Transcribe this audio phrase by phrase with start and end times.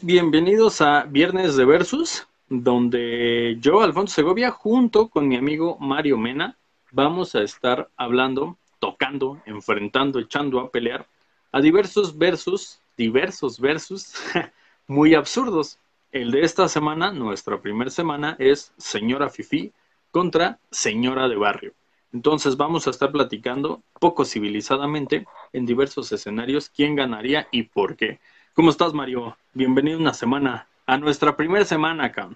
[0.00, 6.56] bienvenidos a Viernes de Versus, donde yo, Alfonso Segovia, junto con mi amigo Mario Mena,
[6.92, 11.06] vamos a estar hablando, tocando, enfrentando, echando a pelear
[11.50, 14.14] a diversos versus, diversos versus
[14.86, 15.78] muy absurdos.
[16.10, 19.72] El de esta semana, nuestra primera semana, es Señora Fifi
[20.10, 21.74] contra Señora de Barrio.
[22.12, 28.20] Entonces vamos a estar platicando poco civilizadamente en diversos escenarios quién ganaría y por qué.
[28.54, 29.34] ¿Cómo estás, Mario?
[29.54, 32.28] Bienvenido una semana, a nuestra primera semana acá.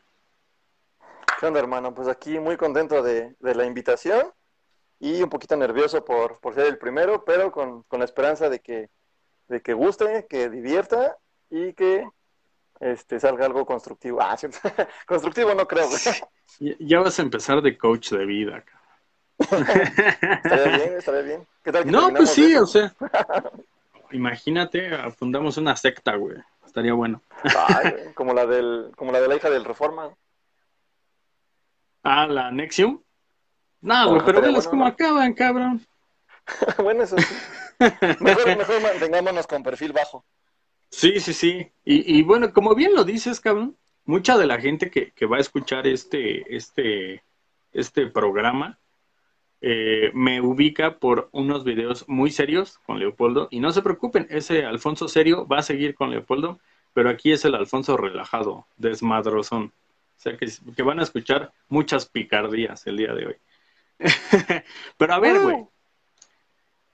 [1.39, 1.93] ¿Qué onda, hermano?
[1.95, 4.33] Pues aquí muy contento de, la invitación
[4.99, 8.89] y un poquito nervioso por, por ser el primero, pero con, la esperanza de que,
[9.49, 11.19] de que guste, que divierta
[11.51, 12.09] y que
[12.81, 14.23] este, salga algo constructivo.
[14.23, 14.39] Ah,
[15.07, 15.87] constructivo no creo.
[16.81, 18.57] Ya vas a empezar de coach de vida.
[18.57, 18.81] Acá.
[20.43, 21.47] estaría bien, estaría bien.
[21.63, 22.95] ¿Qué tal no, pues sí, o sea.
[24.13, 26.37] Imagínate, fundamos una secta, güey.
[26.65, 27.23] Estaría bueno.
[28.15, 30.15] como la del, como la de la hija del Reforma.
[32.03, 33.03] Ah, la Nexium.
[33.81, 35.87] No, güey, pero velas cómo acaban, cabrón.
[36.83, 37.35] bueno, eso sí.
[38.21, 40.25] Mejor, mejor mantengámonos con perfil bajo.
[40.91, 41.73] Sí, sí, sí.
[41.85, 45.37] Y, y, bueno, como bien lo dices, cabrón, mucha de la gente que, que va
[45.37, 47.23] a escuchar este, este,
[47.73, 48.79] este programa
[49.61, 53.49] eh, me ubica por unos videos muy serios con Leopoldo.
[53.51, 56.61] Y no se preocupen, ese Alfonso serio va a seguir con Leopoldo,
[56.93, 59.73] pero aquí es el Alfonso relajado, desmadrozón.
[60.17, 63.37] O sea que, que van a escuchar muchas picardías el día de hoy.
[64.97, 65.67] pero a ver, güey.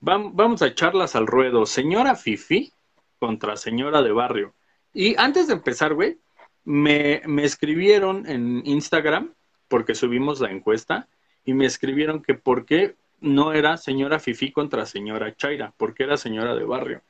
[0.01, 1.65] Vamos a echarlas al ruedo.
[1.65, 2.73] Señora Fifi
[3.21, 4.53] contra señora de barrio.
[4.93, 6.19] Y antes de empezar, güey,
[6.65, 9.33] me, me escribieron en Instagram,
[9.69, 11.09] porque subimos la encuesta,
[11.45, 16.17] y me escribieron que por qué no era señora Fifi contra señora Chaira, porque era
[16.17, 17.03] señora de barrio.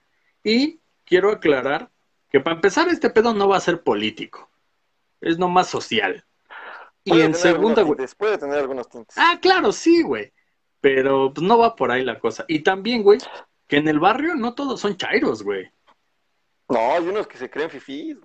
[0.44, 1.91] Y quiero aclarar
[2.30, 4.48] que para empezar este pedo no va a ser político,
[5.20, 6.25] es nomás social.
[7.05, 7.98] y en segunda, güey.
[8.16, 9.16] Puede tener algunos tintes.
[9.19, 10.33] Ah, claro, sí, güey.
[10.80, 12.44] Pero pues, no va por ahí la cosa.
[12.49, 13.19] Y también, güey,
[13.66, 15.70] que en el barrio no todos son chairos, güey.
[16.69, 18.16] No, hay unos que se creen fifís.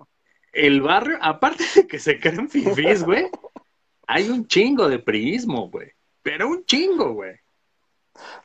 [0.52, 3.30] El barrio, aparte de que se creen fifís, güey,
[4.06, 5.92] hay un chingo de priismo, güey.
[6.28, 7.36] Pero un chingo, güey.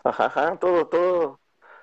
[0.05, 1.41] Ajá, ajá, todo, todo,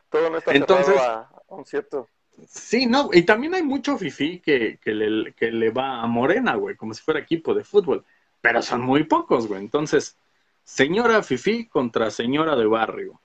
[0.09, 2.09] todo no está Entonces, a, un cierto.
[2.49, 6.55] Sí, no, y también hay mucho fifí que, que, le, que le va a Morena,
[6.55, 8.03] güey, como si fuera equipo de fútbol.
[8.41, 9.61] Pero son muy pocos, güey.
[9.61, 10.17] Entonces,
[10.65, 13.21] señora fifí contra señora de barrio.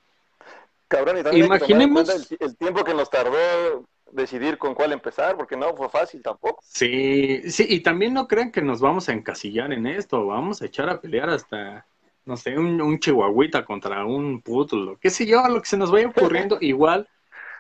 [0.90, 5.56] Cabrón, y también Imaginemos el, el, tiempo que nos tardó decidir con cuál empezar, porque
[5.56, 6.62] no fue fácil tampoco.
[6.62, 10.66] Sí, sí, y también no crean que nos vamos a encasillar en esto, vamos a
[10.66, 11.86] echar a pelear hasta
[12.26, 15.92] no sé, un, un chihuahuita contra un puto, qué sé yo, lo que se nos
[15.92, 17.10] vaya ocurriendo, igual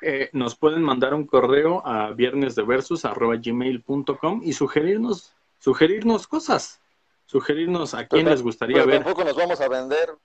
[0.01, 6.81] eh, nos pueden mandar un correo a viernesdeversus.gmail.com y sugerirnos, sugerirnos cosas,
[7.25, 9.03] sugerirnos a quién les gustaría ver.
[9.03, 10.15] Tampoco nos vamos a vender.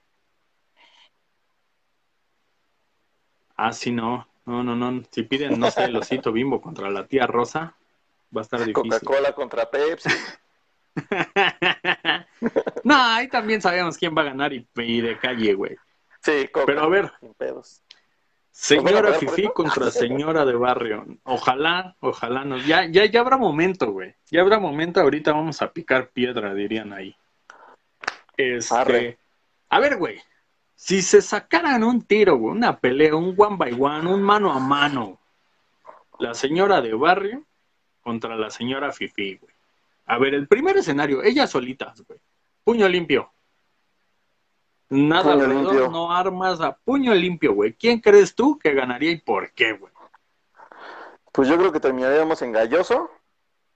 [3.56, 7.06] Ah, sí, no, no, no, no, si piden, no sé, el osito bimbo contra la
[7.06, 7.76] tía Rosa,
[8.34, 8.90] va a estar difícil.
[8.90, 10.08] Coca-Cola contra Pepsi.
[12.84, 15.76] no, ahí también sabemos quién va a ganar y, de calle, güey.
[16.22, 17.10] Sí, Pero a ver,
[18.50, 21.06] señora Fifi contra señora de barrio.
[21.24, 22.66] Ojalá, ojalá nos.
[22.66, 24.14] Ya, ya, ya habrá momento, güey.
[24.30, 25.00] Ya habrá momento.
[25.00, 27.16] Ahorita vamos a picar piedra, dirían ahí.
[28.36, 29.18] Este.
[29.70, 30.20] A ver, güey.
[30.74, 34.58] Si se sacaran un tiro, güey, una pelea, un one by one, un mano a
[34.58, 35.20] mano,
[36.18, 37.44] la señora de barrio
[38.00, 39.54] contra la señora Fifi, güey.
[40.06, 42.18] A ver, el primer escenario, ellas solitas, güey.
[42.70, 43.32] Puño limpio.
[44.91, 47.72] Nada alrededor, no armas a puño limpio, güey.
[47.72, 49.92] ¿Quién crees tú que ganaría y por qué, güey?
[51.32, 53.10] Pues yo creo que terminaríamos en Galloso.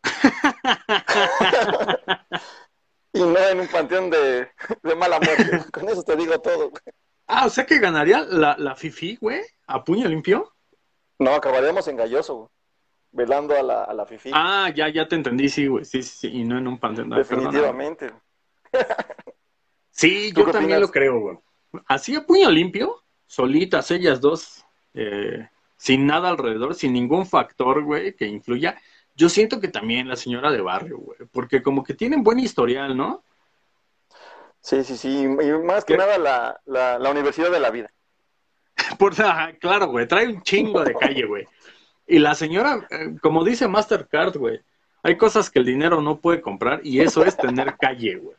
[3.13, 4.49] y no en un panteón de,
[4.97, 5.65] mala muerte.
[5.73, 6.83] Con eso te digo todo, güey.
[7.27, 10.55] Ah, o sea que ganaría la, la Fifi, güey, a puño limpio.
[11.19, 12.49] No, acabaríamos en Galloso, güey
[13.11, 14.33] velando a la, a la Fifi.
[14.35, 15.85] Ah, ya, ya te entendí, sí, güey.
[15.85, 17.11] Sí, sí, sí, y no en un panteón.
[17.11, 18.13] Definitivamente.
[19.91, 21.39] Sí, yo también lo creo, güey.
[21.87, 28.15] Así a puño limpio, solitas ellas dos, eh, sin nada alrededor, sin ningún factor, güey,
[28.15, 28.81] que influya.
[29.17, 32.97] Yo siento que también la señora de barrio, güey, porque como que tienen buen historial,
[32.97, 33.23] ¿no?
[34.61, 35.29] Sí, sí, sí, y
[35.63, 37.93] más que nada la, la, la Universidad de la Vida.
[38.99, 39.15] Por,
[39.59, 41.47] claro, güey, trae un chingo de calle, güey.
[42.07, 44.61] Y la señora, eh, como dice Mastercard, güey,
[45.03, 48.37] hay cosas que el dinero no puede comprar y eso es tener calle, güey.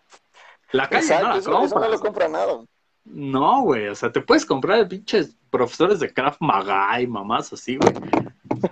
[0.76, 2.66] La calle no la eso, no lo compra nada.
[3.06, 7.78] No, güey, o sea, te puedes comprar pinches profesores de Kraft Maga y mamás así,
[7.78, 7.94] güey.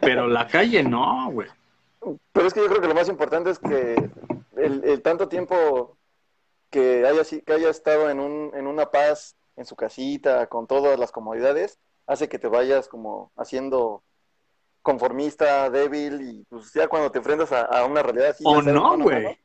[0.02, 1.48] Pero la calle no, güey.
[2.32, 4.10] Pero es que yo creo que lo más importante es que
[4.58, 5.96] el, el tanto tiempo
[6.70, 11.00] que haya, que haya estado en, un, en una paz en su casita, con todas
[11.00, 14.04] las comodidades, hace que te vayas como haciendo
[14.82, 18.44] conformista, débil, y pues ya cuando te enfrentas a, a una realidad así...
[18.46, 19.38] O no, güey.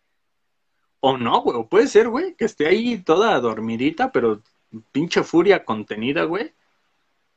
[1.00, 1.56] O no, güey.
[1.58, 4.42] O puede ser, güey, que esté ahí toda dormidita, pero
[4.92, 6.52] pinche furia contenida, güey.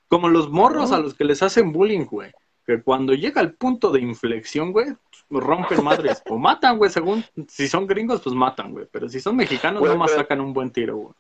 [0.08, 2.32] Como los morros a los que les hacen bullying, güey.
[2.66, 4.88] Que cuando llega el punto de inflexión, güey,
[5.30, 6.22] rompen madres.
[6.30, 7.24] O matan, güey, según.
[7.48, 8.88] Si son gringos, pues matan, güey.
[8.92, 11.14] Pero si son mexicanos, Güey, nomás pero- sacan un buen tiro, güey.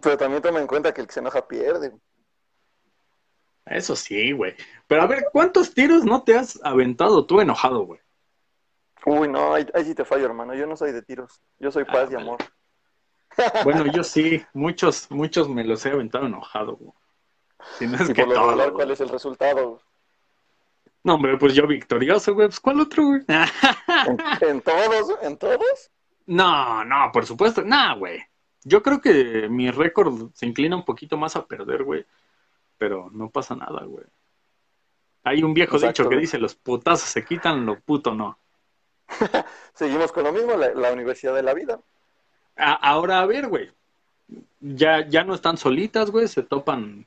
[0.00, 1.92] Pero también toma en cuenta que el que se enoja pierde.
[3.66, 4.54] Eso sí, güey.
[4.86, 8.00] Pero a ver, ¿cuántos tiros no te has aventado tú enojado, güey?
[9.06, 10.54] Uy, no, ahí, ahí sí te fallo, hermano.
[10.54, 11.40] Yo no soy de tiros.
[11.58, 12.26] Yo soy Ah, paz y vale.
[12.26, 12.38] amor.
[13.64, 14.44] Bueno, yo sí.
[14.52, 16.92] Muchos, muchos me los he aventado enojado, güey.
[17.78, 18.72] Si no es y que por lo todo, regular.
[18.72, 19.80] ¿cuál es el resultado?
[21.04, 22.48] No, hombre, pues yo victorioso, güey.
[22.48, 23.22] Pues ¿cuál otro, güey?
[23.28, 24.18] ¿En,
[24.48, 25.18] en todos?
[25.22, 25.90] ¿En todos?
[26.26, 27.62] No, no, por supuesto.
[27.62, 28.20] Nah, güey.
[28.64, 32.04] Yo creo que mi récord se inclina un poquito más a perder, güey.
[32.78, 34.04] Pero no pasa nada, güey.
[35.24, 36.20] Hay un viejo Exacto, dicho que güey.
[36.20, 38.38] dice, los putazos se quitan, lo puto no.
[39.74, 41.80] Seguimos con lo mismo, la, la universidad de la vida.
[42.56, 43.70] A- ahora, a ver, güey.
[44.60, 46.28] Ya, ya no están solitas, güey.
[46.28, 47.06] Se topan,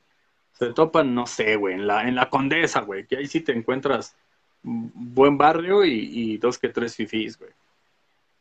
[0.52, 3.06] se topan, no sé, güey, en la, en la Condesa, güey.
[3.06, 4.14] Que ahí sí te encuentras
[4.62, 7.50] buen barrio y, y dos que tres fifís, güey.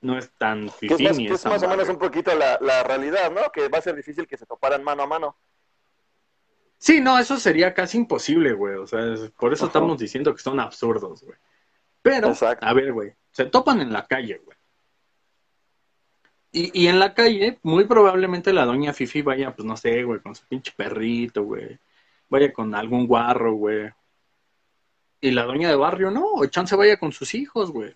[0.02, 1.98] No es tan Que es fifí más, ni que es es más o menos un
[1.98, 3.42] poquito la, la realidad, ¿no?
[3.52, 5.36] Que va a ser difícil que se toparan mano a mano.
[6.78, 8.76] Sí, no, eso sería casi imposible, güey.
[8.76, 9.70] O sea, es- por eso Ajá.
[9.70, 11.38] estamos diciendo que son absurdos, güey.
[12.02, 12.64] Pero, Exacto.
[12.66, 14.58] a ver, güey, se topan en la calle, güey.
[16.54, 20.22] Y, y en la calle, muy probablemente la doña Fifi vaya, pues no sé, güey,
[20.22, 21.78] con su pinche perrito, güey.
[22.30, 23.92] Vaya con algún guarro, güey.
[25.20, 27.94] Y la doña de barrio, no, o chance vaya con sus hijos, güey.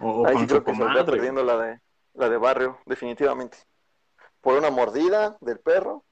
[0.00, 1.12] O, Ahí con sí su creo que se está comadre.
[1.12, 1.80] perdiendo la de,
[2.14, 3.58] la de barrio, definitivamente.
[4.40, 6.04] Por una mordida del perro,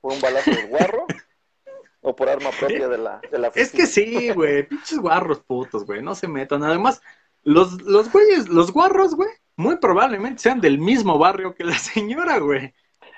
[0.00, 1.04] por un balazo del guarro,
[2.00, 5.84] o por arma propia de la, de la Es que sí, güey, pinches guarros putos,
[5.84, 6.62] güey, no se metan.
[6.62, 7.02] Además,
[7.42, 12.38] los, los güeyes, los guarros, güey, muy probablemente sean del mismo barrio que la señora,
[12.38, 12.74] güey.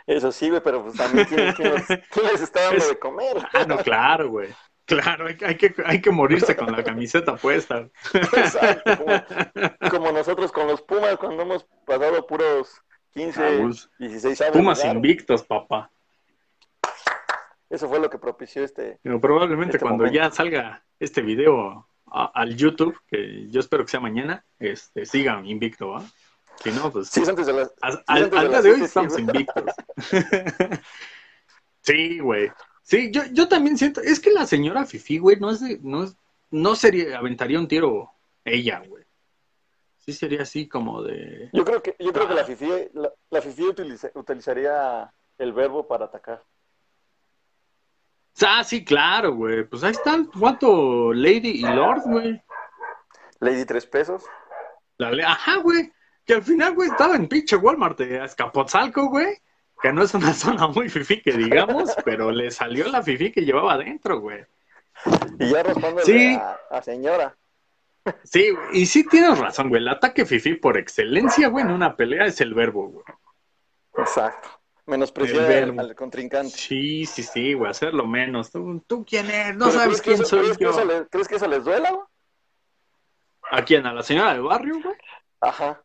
[0.06, 2.98] Eso sí, güey, pero pues también ¿quién, quién los- quién les está dando Es- de
[2.98, 3.36] comer?
[3.52, 4.48] Ah, no, claro, güey.
[4.84, 7.88] Claro, hay, que- hay que, hay que morirse con la camiseta puesta.
[8.12, 12.82] Exacto, como, como nosotros con los Pumas cuando hemos pasado puros
[13.14, 14.56] 15, Ah, pues, 16 años.
[14.56, 15.90] Pumas invictos, papá.
[17.70, 18.98] Eso fue lo que propició este.
[19.02, 20.14] Pero probablemente Este cuando momento.
[20.18, 25.46] ya salga este video a- al YouTube, que yo espero que sea mañana, este, sigan
[25.46, 26.04] invicto, ¿va?
[26.62, 27.72] Si no, pues Sí, es antes de las.
[27.80, 29.64] a- sí, al, antes al de día de hoy estamos invictos.
[31.82, 32.50] sí, güey.
[32.82, 36.04] Sí, yo, yo también siento, es que la señora Fifi, güey, no es de, no
[36.04, 36.16] es,
[36.50, 38.10] no sería, aventaría un tiro
[38.44, 39.04] ella, güey.
[39.98, 42.36] Sí sería así como de, Yo creo que, yo creo que Ah.
[42.36, 46.42] la FIFI, la, la FIFI utiliza- utilizaría el verbo para atacar.
[48.46, 49.64] Ah, sí, claro, güey.
[49.64, 52.42] Pues ahí está el guato Lady y Lord, güey.
[53.40, 54.24] Lady tres pesos.
[54.98, 55.92] La le- Ajá, güey.
[56.24, 59.36] Que al final, güey, estaba en pinche Walmart de Azcapotzalco, güey.
[59.82, 63.40] Que no es una zona muy fifí que digamos, pero le salió la fifí que
[63.44, 64.44] llevaba adentro, güey.
[65.40, 66.34] Y ya responde Sí.
[66.36, 67.36] a, a señora.
[68.24, 69.80] Sí, y sí tienes razón, güey.
[69.80, 73.04] El ataque fifí por excelencia, güey, en una pelea es el verbo, güey.
[73.96, 74.48] Exacto.
[74.86, 76.50] Menospreciar al, al contrincante.
[76.56, 78.50] Sí, sí, sí, güey, hacerlo menos.
[78.50, 79.56] ¿Tú, tú quién eres?
[79.56, 80.70] No Pero sabes ¿crees que quién eso- soy ¿crees que, yo.
[80.70, 81.90] eso le- ¿Crees que eso les duela?
[81.92, 82.04] güey?
[83.50, 83.86] ¿A quién?
[83.86, 84.96] ¿A la señora del barrio, güey?
[85.40, 85.82] Ajá.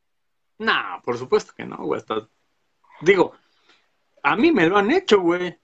[0.59, 1.99] Nah, por supuesto que no, güey.
[1.99, 2.27] Hasta...
[3.01, 3.33] Digo,
[4.23, 5.57] a mí me lo han hecho, güey.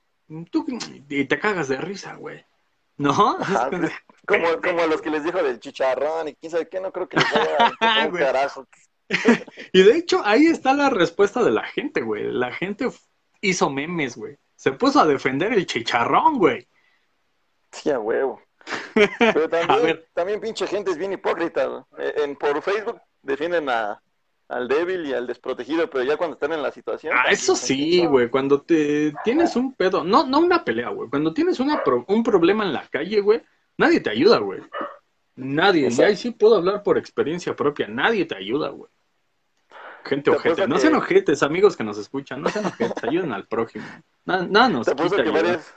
[0.52, 0.66] Tú
[1.10, 2.46] y te cagas de risa, güey.
[2.98, 3.38] ¿No?
[3.40, 3.92] Ajá, que-
[4.26, 7.18] Como, como los que les dijo del chicharrón y quién sabe qué, no creo que
[7.18, 8.66] les vaya a carajo.
[9.74, 12.32] Y de hecho, ahí está la respuesta de la gente, güey.
[12.32, 12.90] La gente
[13.44, 14.38] hizo memes, güey.
[14.56, 16.68] Se puso a defender el chicharrón, güey.
[17.72, 18.42] Sí, a huevo.
[19.20, 20.08] Pero A también, ver.
[20.14, 21.86] también pinche gente es bien hipócrita.
[21.98, 24.02] Eh, En, por Facebook defienden a,
[24.48, 27.14] al débil y al desprotegido, pero ya cuando están en la situación...
[27.18, 28.30] Ah, eso sí, güey.
[28.30, 31.10] Cuando te tienes un pedo, no, no una pelea, güey.
[31.10, 33.42] Cuando tienes una pro- un problema en la calle, güey,
[33.78, 34.62] nadie te ayuda, güey.
[35.36, 35.90] Nadie.
[35.92, 37.88] Y ahí sí puedo hablar por experiencia propia.
[37.88, 38.90] Nadie te ayuda, güey.
[40.06, 40.68] Gente Te ojete.
[40.68, 42.42] No que- sean ojetes, amigos que nos escuchan.
[42.42, 43.04] No sean ojetes.
[43.04, 43.86] Ayuden al prójimo.
[44.26, 45.74] Nada, nada nos Te quita que varias,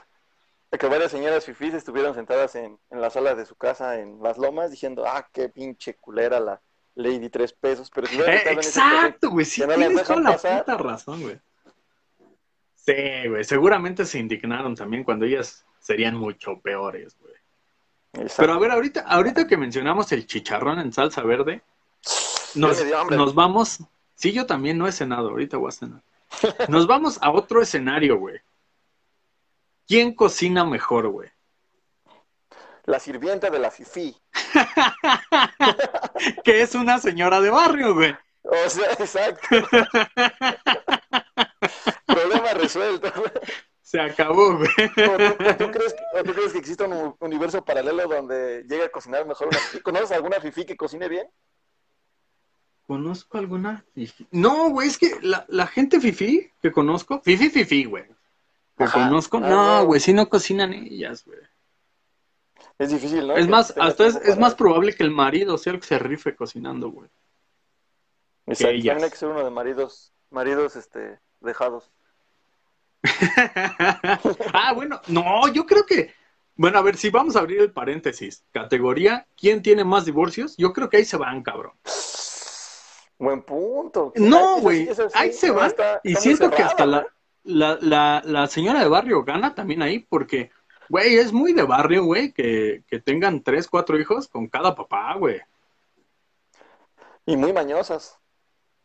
[0.77, 4.37] que varias señoras fifís estuvieron sentadas en, en la sala de su casa en Las
[4.37, 6.61] Lomas diciendo, ah, qué pinche culera la
[6.95, 7.91] Lady tres pesos.
[7.93, 9.45] Pero si Eh, exacto, güey.
[9.45, 10.59] Sí, no tienes toda la pasar.
[10.65, 11.39] puta razón, güey.
[12.75, 13.43] Sí, güey.
[13.43, 17.33] Seguramente se indignaron también cuando ellas serían mucho peores, güey.
[18.13, 18.35] Exacto.
[18.43, 21.61] Pero a ver, ahorita, ahorita que mencionamos el chicharrón en salsa verde,
[22.55, 23.79] nos, dio nos vamos.
[24.17, 26.01] Sí, yo también no he cenado, ahorita voy a cenar.
[26.69, 28.41] Nos vamos a otro escenario, güey.
[29.87, 31.29] ¿Quién cocina mejor, güey?
[32.85, 34.17] La sirvienta de la Fifi.
[36.43, 38.17] Que es una señora de barrio, güey.
[38.41, 39.47] O sea, exacto.
[42.07, 43.13] Problema resuelto.
[43.83, 44.69] Se acabó, güey.
[44.69, 49.27] ¿O tú, crees, o tú crees que existe un universo paralelo donde llega a cocinar
[49.27, 49.79] mejor una Fifi?
[49.81, 51.29] ¿Conoces alguna Fifi que cocine bien?
[52.87, 54.25] ¿Conozco alguna fifi?
[54.31, 58.05] No, güey, es que la, la gente fifi que conozco, fifi fifi, güey.
[58.77, 59.03] Que Ajá.
[59.03, 61.39] conozco, no, güey, si no cocinan ellas, güey.
[62.77, 63.35] Es difícil, ¿no?
[63.35, 65.99] Es Que más, hasta es, es más probable que el marido sea el que se
[65.99, 67.09] rife cocinando, güey.
[68.45, 68.85] Exacto, ellas.
[68.85, 71.91] También hay que ser uno de maridos, maridos, este, dejados.
[74.53, 76.13] ah, bueno, no, yo creo que,
[76.55, 80.55] bueno, a ver, si vamos a abrir el paréntesis, categoría, ¿quién tiene más divorcios?
[80.57, 81.73] Yo creo que ahí se van, cabrón.
[83.19, 84.13] Buen punto.
[84.15, 85.67] No, güey, ahí se van.
[85.67, 87.07] está- Y siento que hasta la,
[87.43, 90.51] la, la, la señora de barrio gana también ahí, porque,
[90.89, 95.15] güey, es muy de barrio, güey, que, que tengan tres, cuatro hijos con cada papá,
[95.15, 95.41] güey.
[97.25, 98.17] Y muy mañosas.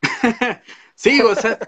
[0.95, 1.59] Sí, o sea,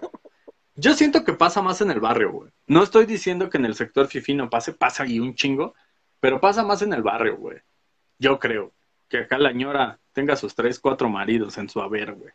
[0.76, 2.50] yo siento que pasa más en el barrio, güey.
[2.68, 5.75] No estoy diciendo que en el sector fifi no pase, pasa ahí un chingo,
[6.21, 7.59] pero pasa más en el barrio, güey.
[8.18, 8.73] Yo creo
[9.09, 12.33] que acá la señora tenga sus tres, cuatro maridos en su haber, güey.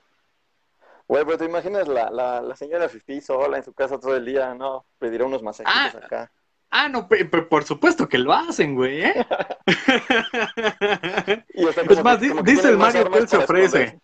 [1.10, 4.24] Güey, pero te imaginas la, la, la señora Fifi sola en su casa todo el
[4.25, 4.86] día, ¿no?
[5.00, 6.06] Pedirá unos masajitos Ah.
[6.06, 6.32] acá.
[6.72, 7.10] Ah, no,
[7.50, 9.25] por supuesto que lo hacen, güey, ¿eh?
[11.54, 14.00] Y Es como más, que- dice el Mario que él se ofrece.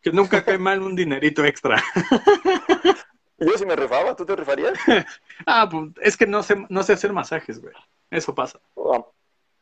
[0.00, 1.82] Que nunca cae mal un dinerito extra.
[3.36, 4.72] Y yo si me rifaba, ¿tú te rifarías?
[5.46, 7.74] Ah, pues es que no sé, no sé hacer masajes, güey.
[8.10, 8.60] Eso pasa.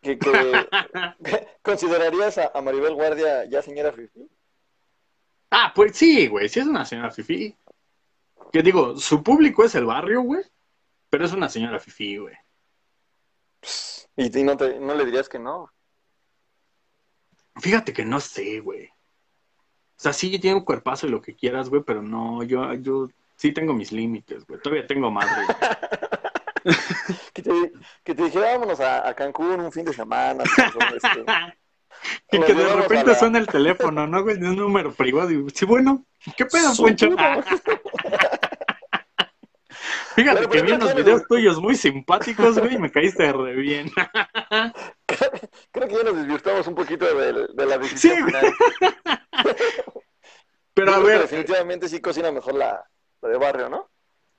[0.02, 4.28] Que, que- ¿Considerarías a, a Maribel Guardia ya señora Fifi?
[5.54, 7.54] Ah, pues sí, güey, sí es una señora fifi.
[8.50, 10.42] Que digo, su público es el barrio, güey.
[11.10, 12.34] Pero es una señora fifi, güey.
[14.16, 15.70] Y, y no, te, no le dirías que no.
[17.60, 18.86] Fíjate que no sé, güey.
[18.86, 23.08] O sea, sí tiene un cuerpazo y lo que quieras, güey, pero no, yo, yo
[23.36, 24.58] sí tengo mis límites, güey.
[24.60, 25.44] Todavía tengo madre.
[25.44, 25.56] güey.
[27.34, 27.72] Que te,
[28.04, 30.44] que te dijera, vámonos a, a Cancún un fin de semana.
[30.44, 31.24] este.
[32.30, 34.38] Y que de repente la- suena el teléfono, ¿no, güey?
[34.38, 35.30] De un número privado.
[35.30, 36.04] Y, sí, bueno,
[36.36, 37.10] ¿qué pedo, Poncho?
[37.10, 37.42] puta.
[40.14, 43.54] Fíjate Pero, que vi ¿qué unos videos tuyos muy simpáticos, güey, y me caíste re
[43.54, 43.90] bien.
[45.72, 48.26] Creo que ya nos desvirtuamos un poquito de, de la Sí, decisión güey.
[48.34, 48.52] final.
[50.74, 52.84] Pero Yo a ver, definitivamente sí cocina mejor la,
[53.22, 53.88] la de barrio, ¿no?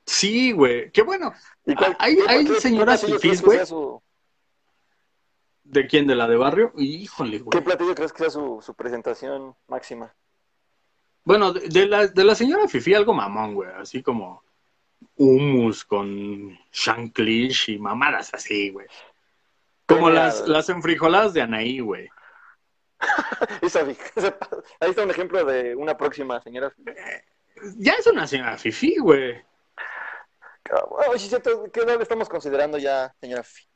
[0.06, 0.92] sí, güey.
[0.92, 1.34] Qué bueno.
[1.66, 3.66] ¿Y cuál- Hay- hay señoras fifís, güey.
[3.66, 4.03] su-
[5.64, 6.08] ¿De quién?
[6.08, 6.74] ¿De la de barrio?
[6.78, 7.64] Híjole, ¿Qué güey.
[7.64, 10.14] platillo crees que sea su, su presentación máxima?
[11.24, 13.70] Bueno, de, de la, de la señora Fifi algo mamón, güey.
[13.72, 14.44] Así como
[15.16, 18.88] hummus con shanklish y mamadas así, güey.
[19.86, 22.10] Como las, las enfrijoladas de Anaí, güey.
[24.80, 26.74] ahí está un ejemplo de una próxima señora.
[27.78, 29.42] Ya es una señora Fifi, güey.
[30.90, 31.14] Bueno,
[31.72, 33.73] ¿qué edad estamos considerando ya, señora Fifi?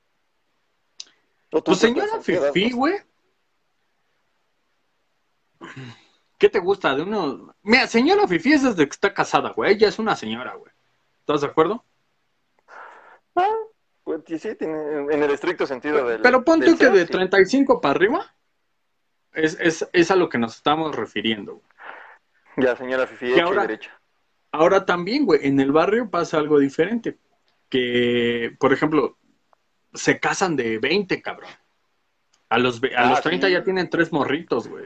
[1.52, 2.96] ¿O tú qué señora Fifi, güey.
[6.38, 7.56] ¿Qué te gusta de uno?
[7.64, 9.74] Mira, señora Fifi es desde que está casada, güey.
[9.74, 10.72] Ella es una señora, güey.
[11.20, 11.84] ¿Estás de acuerdo?
[13.36, 13.56] Ah,
[14.04, 16.22] pues sí, sí, tiene- en el estricto sentido del.
[16.22, 17.12] Pero pon del tú que ser, de sí.
[17.12, 18.36] 35 para arriba
[19.34, 21.54] es, es, es a lo que nos estamos refiriendo.
[21.56, 21.66] güey.
[22.68, 24.00] Ya, señora Fifi, hecha ahora- y derecha.
[24.52, 27.18] Ahora también, güey, en el barrio pasa algo diferente.
[27.70, 29.18] Que, por ejemplo,
[29.98, 31.50] se casan de 20, cabrón.
[32.50, 33.54] A los, a Ah, los 30 sí.
[33.54, 34.86] ya tienen tres morritos, güey.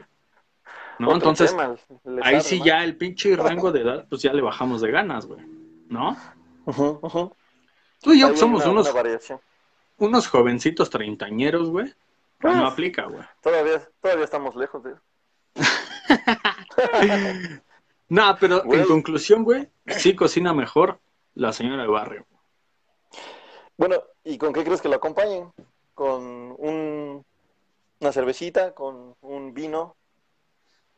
[0.98, 1.08] ¿No?
[1.08, 1.74] Otro Entonces, tema,
[2.22, 2.66] ahí sí más.
[2.66, 5.40] ya el pinche rango de edad, pues ya le bajamos de ganas, güey.
[5.88, 6.16] ¿No?
[8.00, 9.40] Tú y yo somos una- unos, una
[9.98, 11.92] unos jovencitos treintañeros, güey.
[12.38, 12.70] pues No Ah.
[12.72, 13.22] aplica, güey.
[13.40, 15.02] Todavía, todavía estamos lejos de eso.
[18.08, 21.00] No, pero en conclusión, güey, sí cocina mejor
[21.34, 22.26] la señora de barrio.
[23.82, 25.52] Bueno, ¿y con qué crees que lo acompañen?
[25.92, 26.22] ¿Con
[26.56, 27.26] un,
[27.98, 28.72] una cervecita?
[28.74, 29.96] ¿Con un vino?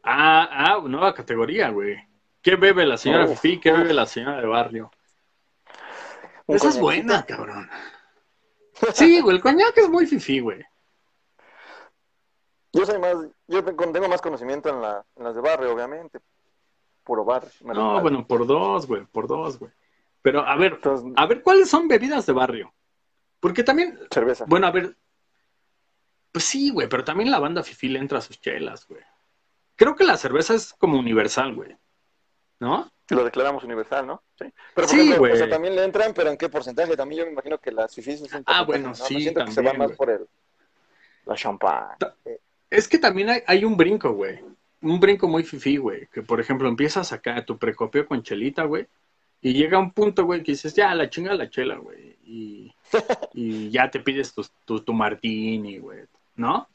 [0.02, 1.96] Ah, ah, nueva categoría, güey.
[2.42, 3.58] ¿Qué bebe la señora Uf, Fifi?
[3.58, 4.90] ¿Qué bebe la señora de barrio?
[6.44, 7.70] ¿Un Esa es buena, cabrón.
[8.92, 10.62] Sí, güey, el coñac es muy fifi, güey.
[12.74, 13.16] Yo soy más,
[13.48, 16.18] yo tengo más conocimiento en, la, en las de barrio, obviamente.
[17.02, 17.44] Puro bar.
[17.62, 19.72] No, bueno, por dos, güey, por dos, güey.
[20.20, 22.74] Pero, a ver, Entonces, a ver, ¿cuáles son bebidas de barrio?
[23.44, 24.46] Porque también, cerveza.
[24.48, 24.96] bueno, a ver,
[26.32, 29.02] pues sí, güey, pero también la banda fifi le entra a sus chelas, güey.
[29.76, 31.76] creo que la cerveza es como universal, güey.
[32.58, 32.90] ¿No?
[33.10, 34.22] Lo declaramos universal, ¿no?
[34.38, 34.46] Sí.
[34.74, 35.32] Pero por Sí, ejemplo, güey.
[35.32, 36.96] o sea, también le entran, pero ¿en qué porcentaje?
[36.96, 38.94] También yo me imagino que las fifís es un Ah, bueno, ¿no?
[38.94, 40.26] sí, Me siento que se va más por el
[41.26, 41.88] la champán.
[42.70, 44.40] Es que también hay, hay un brinco, güey.
[44.80, 46.06] Un brinco muy fifí, güey.
[46.06, 48.86] Que por ejemplo empiezas acá tu precopio con chelita, güey.
[49.42, 52.16] Y llega un punto, güey, que dices, ya, la chinga la chela, güey.
[52.24, 52.74] Y,
[53.32, 56.04] y ya te pides tu, tu, tu martini, güey.
[56.36, 56.68] ¿No?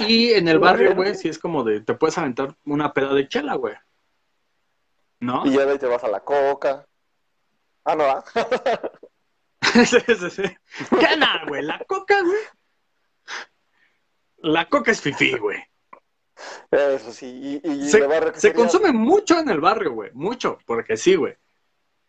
[0.00, 3.28] Y en el barrio, güey, sí es como de, te puedes aventar una peda de
[3.28, 3.74] chela, güey.
[5.20, 5.46] ¿No?
[5.46, 6.86] Y ya de ahí te vas a la coca.
[7.84, 8.24] Ah, no, ¿ah?
[9.60, 10.42] Sí, sí, sí.
[10.98, 11.62] ¿Qué nada, güey?
[11.62, 12.40] La coca, güey.
[14.38, 15.62] La coca es fifí, güey.
[16.70, 17.60] Eso sí.
[17.62, 18.56] Y, y Se, de barrio, ¿qué se sería?
[18.56, 20.10] consume mucho en el barrio, güey.
[20.14, 21.36] Mucho, porque sí, güey.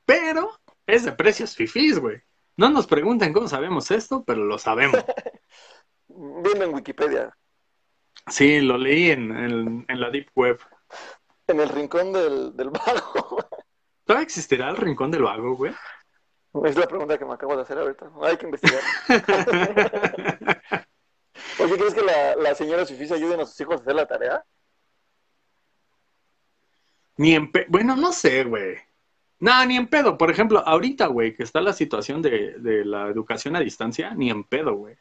[0.05, 2.21] Pero es de precios fifís, güey.
[2.59, 5.01] No nos pregunten cómo sabemos esto, pero lo sabemos.
[6.09, 7.33] Viendo en Wikipedia.
[8.27, 10.59] Sí, lo leí en, en- en la Deep Web.
[11.47, 13.37] En el rincón del, del vago.
[14.03, 15.73] ¿Todavía existirá el rincón del vago, güey?
[16.65, 18.11] Es la pregunta que me acabo de hacer ahorita.
[18.23, 18.81] Hay que investigar.
[21.59, 24.43] Oye, ¿crees que la, la señora Fifís ayuden a sus hijos a hacer la tarea?
[27.15, 27.67] Ni en pedo.
[27.69, 28.75] Bueno, no sé, güey.
[29.39, 30.17] No, ni en pedo.
[30.17, 34.29] Por ejemplo, ahorita, güey, que está la situación de, de la educación a distancia, ni
[34.29, 34.97] en pedo, güey.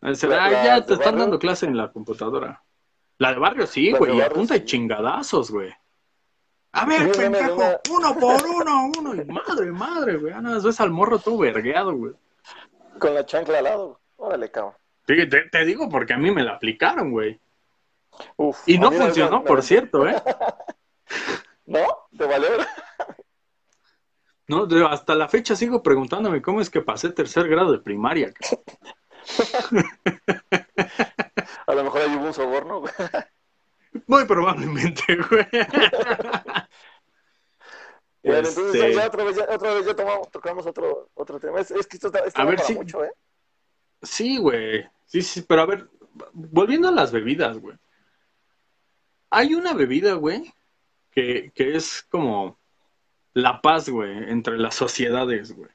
[0.00, 1.20] La- ya te están barrio.
[1.20, 2.62] dando clase en la computadora.
[3.18, 4.66] La de barrio sí, güey, y a barrio, punta de sí.
[4.66, 5.70] chingadazos, güey.
[6.72, 10.32] A ver, pendejo, uno por uno, uno, y madre, madre, güey.
[10.32, 12.14] Ah, nada más ves al morro todo vergueado, güey.
[12.98, 14.00] Con la chancla al lado.
[14.16, 14.74] Órale, cabrón.
[15.04, 17.38] Te, te digo porque a mí me la aplicaron, güey.
[18.36, 20.16] Uf, Y no funcionó, me- por cierto, ¿eh?
[21.70, 21.86] ¿No?
[22.18, 22.48] ¿Te valió?
[24.48, 28.34] No, hasta la fecha sigo preguntándome cómo es que pasé tercer grado de primaria.
[31.66, 32.80] A lo mejor ahí hubo un soborno.
[32.80, 32.92] güey.
[34.08, 35.46] Muy probablemente, güey.
[38.22, 41.60] Bueno, entonces Este, ya otra vez, ya, otra vez ya tomamos, tocamos otro, otro tema.
[41.60, 43.12] Es, es que esto, está, esto A da ver para si- mucho, ¿eh?
[44.02, 44.84] Sí, güey.
[45.06, 45.88] Sí, sí, pero a ver,
[46.32, 47.76] volviendo a las bebidas, güey.
[49.30, 50.52] Hay una bebida, güey,
[51.10, 52.58] que, que es como
[53.34, 55.70] la paz, güey, entre las sociedades, güey.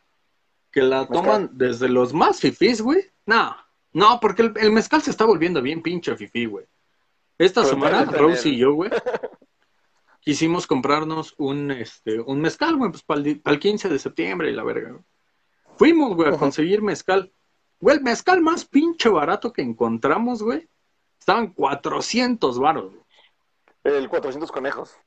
[0.71, 1.17] Que la Mezcal.
[1.17, 3.11] toman desde los más fifís, güey.
[3.25, 3.55] No,
[3.93, 6.65] no, porque el, el mezcal se está volviendo bien pinche fifí, güey.
[7.37, 8.89] Esta Pero semana, Rose y yo, güey,
[10.21, 14.63] quisimos comprarnos un, este, un mezcal, güey, pues para el, 15 de septiembre y la
[14.63, 15.03] verga, güey.
[15.77, 17.31] Fuimos, güey, a conseguir mezcal.
[17.81, 20.67] Güey, el mezcal más pinche barato que encontramos, güey,
[21.19, 23.03] estaban 400 baros, güey.
[23.83, 24.97] El 400 conejos.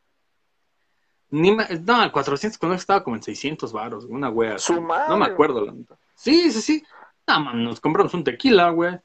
[1.31, 4.59] Ni ma- no, el 400 con estaba como en 600 baros, güey, una wea.
[4.59, 5.09] Su madre.
[5.09, 5.97] No me acuerdo, la neta.
[6.15, 6.85] Sí, sí, sí.
[7.27, 8.99] No, man, nos compramos un tequila, güey.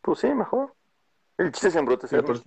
[0.00, 0.74] Pues sí, mejor.
[1.36, 2.22] El chiste es.
[2.22, 2.40] Por-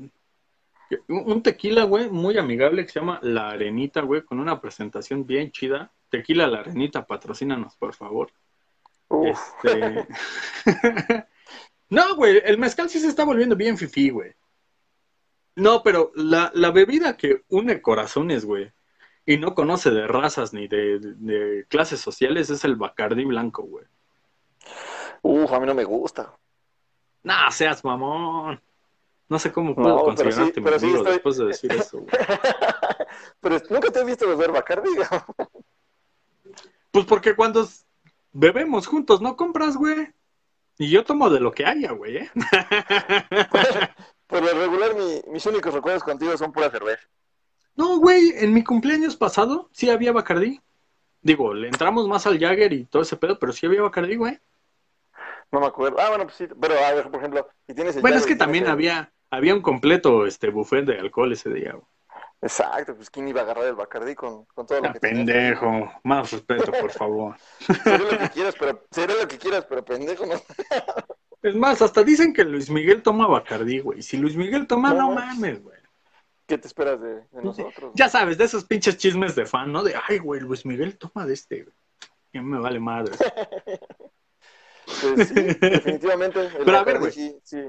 [1.08, 5.26] Un un tequila, güey, muy amigable que se llama La Arenita, güey, con una presentación
[5.26, 5.92] bien chida.
[6.10, 8.32] Tequila La Arenita, patrocínanos, por favor.
[9.08, 10.08] Uf, Este...
[11.90, 14.34] no, güey, el mezcal sí se está volviendo bien fifí, güey.
[15.56, 18.72] No, pero la, la bebida que une corazones, güey,
[19.26, 23.86] y no conoce de razas ni de, de clases sociales es el Bacardí blanco, güey.
[25.22, 26.34] uf, a mí no me gusta.
[27.24, 28.60] Nah, seas mamón.
[29.30, 32.00] No sé cómo puedo No, pero sí, considerarte pero sí estoy- después de decir eso,
[32.00, 32.10] güey.
[33.42, 34.90] Pero nunca te he visto beber Bacardi.
[36.92, 37.66] Pues porque cuando
[38.34, 40.10] bebemos juntos no compras, güey.
[40.78, 42.32] Y yo tomo de lo que haya, güey, ¿eh?
[44.32, 47.04] Por lo regular, mi- mis únicos recuerdos contigo son pura cerveza.
[47.76, 50.60] No, güey, en mi cumpleaños pasado sí había Bacardí.
[51.22, 54.40] Digo, le entramos más al Jagger y todo ese pedo, pero sí había Bacardí, güey.
[55.52, 56.00] No me acuerdo.
[56.00, 56.48] Ah, bueno, pues sí.
[56.60, 59.54] Pero, a ver, por ejemplo, si tienes el Bueno, es que también el- había, había
[59.54, 61.86] un completo este buffet de alcohol ese día, güey.
[62.44, 65.26] Exacto, pues quién iba a agarrar el Bacardi con, con todo lo Ah, que tenías?
[65.28, 65.92] pendejo.
[66.04, 67.36] Más respeto, por favor.
[67.84, 70.36] Seré lo que quieras, pero seré lo que quieras, pero pendejo no.
[71.42, 74.02] Es más, hasta dicen que Luis Miguel toma Bacardí, güey.
[74.02, 75.78] Si Luis Miguel toma, No mames, güey.
[76.46, 77.92] ¿Qué te esperas de, de nosotros?
[77.96, 79.84] Ya sabes, de esos pinches chismes de fan, ¿no?
[79.84, 81.76] De, ay, güey, Luis Miguel toma de este, güey.
[82.32, 83.14] Que me vale madre.
[85.00, 86.40] Pues sí, definitivamente.
[86.48, 87.12] El Pero a ver, güey.
[87.12, 87.62] sí, sí.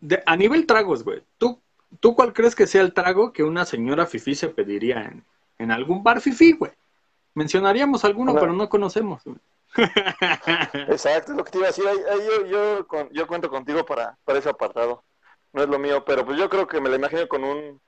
[0.00, 1.22] De- a nivel tragos, güey.
[1.38, 1.62] ¿tú,
[2.00, 5.24] ¿Tú cuál crees que sea el trago que una señora fifí se pediría en,
[5.58, 6.72] en algún bar fifí, güey?
[7.36, 9.22] Mencionaríamos alguno, pero no conocemos.
[10.88, 11.84] Exacto, es lo que te iba a decir.
[11.86, 15.04] Ahí, ahí yo, yo, con- yo cuento contigo para, para ese apartado.
[15.52, 17.78] No es lo mío, pero pues yo creo que me la imagino con un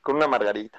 [0.00, 0.78] con una margarita.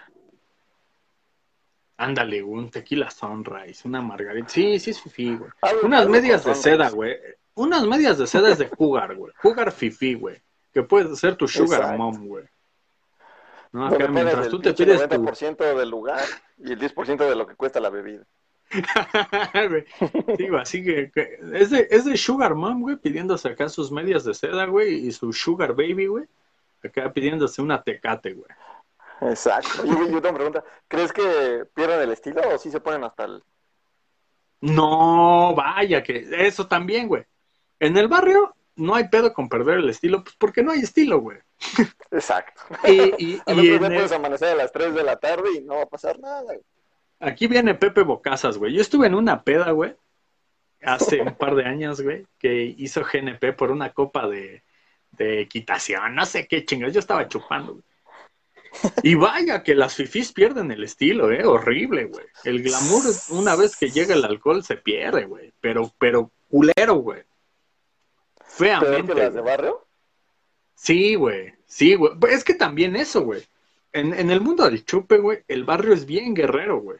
[1.95, 4.49] Ándale, un tequila sunrise, una margarita.
[4.49, 5.49] Sí, sí es fifi, güey.
[5.61, 7.15] Algo- Unas algo medias de seda, güey.
[7.55, 9.33] Unas medias de seda es de jugar, güey.
[9.41, 10.41] Jugar fifi, güey.
[10.73, 11.97] Que puede ser tu sugar Exacto.
[11.97, 12.45] mom, güey.
[13.71, 15.15] No, acá mientras tú te pides tu...
[15.15, 16.23] 90% del lugar
[16.57, 18.23] y el 10% de lo que cuesta la bebida.
[20.37, 24.25] Sí, así que, que es, de, es de Sugar Mom, güey, pidiéndose acá sus medias
[24.25, 26.25] de seda, güey, y su Sugar Baby, güey,
[26.83, 28.49] acá pidiéndose una tecate, güey.
[29.21, 29.85] Exacto.
[29.85, 30.63] Y yo tengo pregunta.
[30.87, 33.43] ¿Crees que pierden el estilo o sí se ponen hasta el...
[34.61, 37.23] No, vaya, que eso también, güey.
[37.79, 41.19] En el barrio no hay pedo con perder el estilo, pues porque no hay estilo,
[41.19, 41.37] güey.
[42.11, 42.61] Exacto.
[42.85, 45.75] Y, y, y en el- puedes amanecer a las 3 de la tarde y no
[45.75, 46.41] va a pasar nada.
[46.43, 46.59] güey.
[47.19, 48.73] aquí viene Pepe Bocazas, güey.
[48.73, 49.95] Yo estuve en una peda, güey,
[50.83, 54.63] hace un par de años, güey, que hizo GNP por una copa de,
[55.11, 57.83] de equitación, no sé qué chingas, yo estaba chupando, güey.
[59.01, 62.25] Y vaya que las fifís pierden el estilo, eh, horrible, güey.
[62.43, 65.51] El glamour, una vez que llega el alcohol, se pierde, güey.
[65.61, 67.23] Pero, pero culero, güey.
[68.57, 69.15] ¿Peor que Feamente.
[69.15, 69.85] las de barrio?
[70.75, 71.53] Sí, güey.
[71.65, 72.13] Sí, güey.
[72.19, 73.43] Pues Es que también eso, güey.
[73.93, 76.99] En, en el mundo del chupe, güey, el barrio es bien guerrero, güey.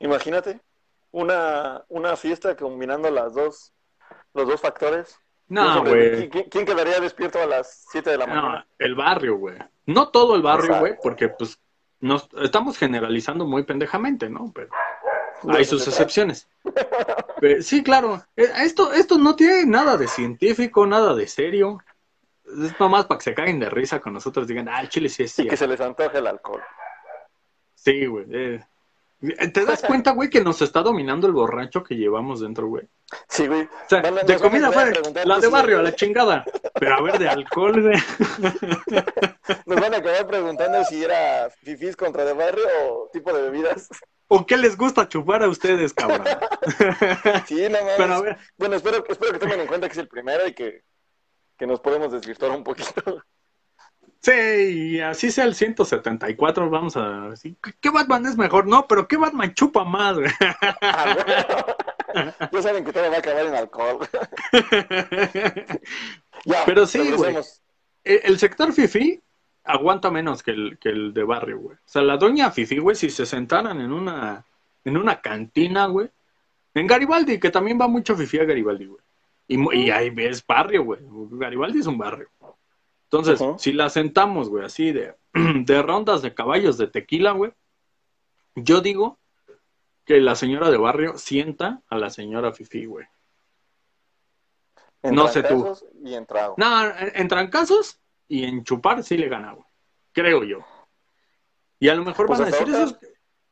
[0.00, 0.60] Imagínate
[1.10, 3.72] una, una fiesta combinando las dos,
[4.34, 5.18] los dos factores.
[5.48, 6.28] No, güey.
[6.28, 8.66] ¿Quién, quién quedaría despierto a las 7 de la No, mañana?
[8.78, 9.56] el barrio, güey.
[9.86, 11.58] No todo el barrio, güey, porque pues
[12.00, 14.52] nos estamos generalizando muy pendejamente, ¿no?
[14.54, 14.68] Pero
[15.48, 16.48] hay sus excepciones.
[17.40, 18.22] Pero, sí, claro.
[18.36, 21.78] Eh, Esto, esto no tiene nada de científico, nada de serio.
[22.44, 25.22] Es nomás para que se caguen de risa con nosotros digan, ah, el chile sí
[25.22, 25.56] es Y que cierto.
[25.58, 26.62] se les antoje el alcohol.
[27.74, 28.24] Sí, güey.
[28.32, 28.60] eh.
[29.52, 32.88] ¿Te das cuenta, güey, que nos está dominando el borracho que llevamos dentro, güey?
[33.28, 33.62] Sí, güey.
[33.62, 36.44] O sea, de comida empezar a fue preguntar la de barrio, a la chingada.
[36.78, 37.96] Pero a ver, de alcohol, güey.
[39.66, 43.88] Nos van a acabar preguntando si era fifís contra de barrio o tipo de bebidas.
[44.30, 46.24] ¿O qué les gusta chupar a ustedes, cabrón?
[47.46, 47.94] Sí, no mames.
[47.96, 50.52] Pero a ver, Bueno, espero, espero que tomen en cuenta que es el primero y
[50.54, 50.82] que,
[51.56, 53.22] que nos podemos desvirtuar un poquito.
[54.20, 58.66] sí, y así sea el 174, vamos a decir, ¿qué- ¿qué Batman es mejor?
[58.66, 60.30] No, pero ¿qué Batman chupa más, güey?
[60.82, 62.26] Ah, bueno.
[62.52, 63.98] Ya saben que todo va a acabar en alcohol.
[66.44, 67.36] Ya, Pero sí, güey.
[68.04, 69.20] El el sector fifi
[69.68, 71.76] aguanta menos que el, que el de barrio, güey.
[71.76, 74.44] O sea, la doña fifi, güey, si se sentaran en una,
[74.84, 76.08] en una cantina, güey.
[76.74, 79.02] En Garibaldi, que también va mucho fifi a Garibaldi, güey.
[79.46, 81.00] Y, ahí es barrio, güey.
[81.02, 82.28] Garibaldi es un barrio.
[83.04, 87.52] Entonces, si la sentamos, güey, así de, de rondas de caballos de tequila, güey,
[88.54, 89.18] yo digo
[90.04, 93.06] que la señora de barrio sienta a la señora fifi, güey.
[95.02, 95.76] No sé tú.
[96.02, 96.54] Y en trago.
[96.56, 99.66] No, en, en trancazos y en chupar sí le gana, güey.
[100.12, 100.58] Creo yo.
[101.80, 102.98] Y a lo mejor Pues van a decir, ahorita- esos,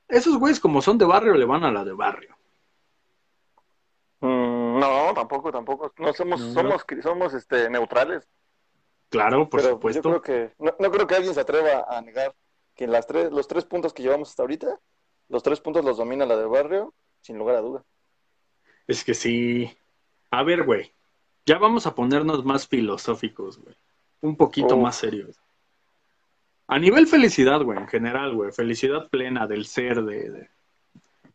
[0.08, 2.36] esos güeyes como son de barrio, le van a la de barrio.
[4.20, 5.92] Mm, no, tampoco, tampoco.
[5.98, 6.52] No somos, No.
[6.52, 8.28] somos, somos este, neutrales.
[9.08, 10.22] Claro, por pero pues, yo supuesto.
[10.22, 12.34] creo que no, no creo que alguien se atreva a negar
[12.74, 14.80] que en las tres, los tres puntos que llevamos hasta ahorita,
[15.28, 17.84] los tres puntos los domina la de barrio, sin lugar a duda.
[18.86, 19.76] Es que sí.
[20.30, 20.92] A ver, güey.
[21.46, 23.76] Ya vamos a ponernos más filosóficos, güey.
[24.20, 24.82] Un poquito Uf.
[24.82, 25.36] más serios.
[26.68, 28.50] A nivel felicidad, güey, en general, güey.
[28.52, 30.30] Felicidad plena del ser, de...
[30.30, 30.50] de-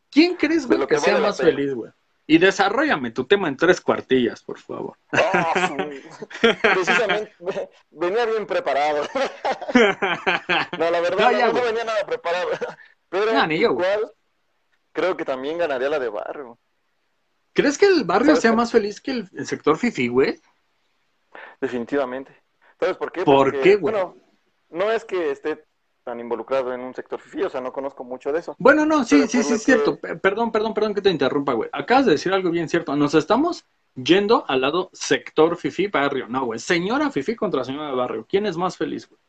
[0.09, 1.91] ¿Quién crees, güey, lo que, que sea vale más feliz, güey?
[2.27, 4.97] Y desarrollame tu tema en tres cuartillas, por favor.
[5.11, 5.69] Ah,
[6.61, 9.03] Precisamente, ve- venía bien preparado.
[10.77, 12.49] No, la verdad, No, ya, no venía nada preparado.
[13.09, 14.11] Pero No, ni yo, igual,
[14.91, 16.57] creo que también ganaría la de barrio.
[17.53, 20.39] ¿Crees que el barrio ¿Sabes sea más feliz que el, el sector fifi, güey?
[21.59, 22.40] Definitivamente.
[22.81, 23.23] ¿Sabes por qué?
[23.23, 23.93] ¿Por Porque, qué, güey?
[23.93, 24.17] Bueno,
[24.71, 25.63] no es que esté
[26.03, 28.55] tan involucrado en un sector fifi, o sea, no conozco mucho de eso.
[28.57, 29.99] Bueno, no, sí, Pero sí, sí, es cierto.
[29.99, 31.69] que- Perdón, perdón, perdón que te interrumpa, güey.
[31.71, 32.95] Acabas de decir algo bien cierto.
[32.95, 36.27] Nos estamos yendo al lado sector fifi barrio.
[36.27, 36.59] No, güey.
[36.59, 38.25] Señora fifi contra señora de barrio.
[38.27, 39.19] ¿Quién es más feliz, güey?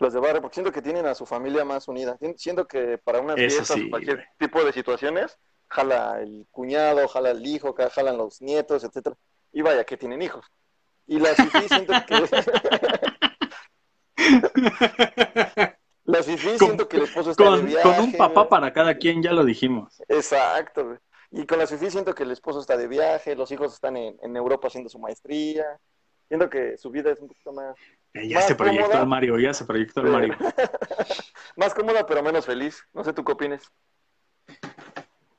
[0.00, 2.18] Los de barrio, porque siento que tienen a su familia más unida.
[2.18, 4.28] Sien- Siento que para unas Eso fiestas sí, cualquier güey.
[4.38, 9.16] tipo de situaciones, jala el cuñado, jala el hijo, jalan los nietos, etcétera.
[9.52, 10.44] Y vaya que tienen hijos.
[11.06, 12.16] Y las fifí siento que...
[16.04, 17.88] las fifí Con- siento que el esposo está de Con, viaje.
[17.88, 20.02] con un papá para cada quien, ya lo dijimos.
[20.08, 20.98] Exacto, güey.
[21.32, 24.16] Y con la FIFI siento que el esposo está de viaje, los hijos están en,
[24.22, 25.64] en Europa haciendo su maestría.
[26.28, 27.74] Siento que su vida es un poquito más,
[28.14, 29.00] Eh, ya se proyectó cómoda.
[29.02, 30.36] el Mario, ya se proyectó el Mario.
[31.56, 32.80] más cómoda, pero menos feliz.
[32.92, 33.70] No sé tú qué opines.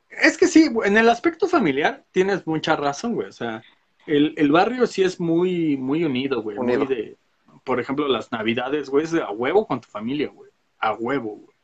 [0.10, 3.30] Es que sí, en el aspecto familiar tienes mucha razón, güey.
[3.30, 3.63] O sea,
[4.08, 6.58] el, el barrio sí es muy, muy unido, güey.
[6.58, 7.17] Muy de.
[7.63, 10.50] por ejemplo, las navidades, güey, es de a huevo con tu familia, güey.
[10.80, 11.58] A huevo, güey.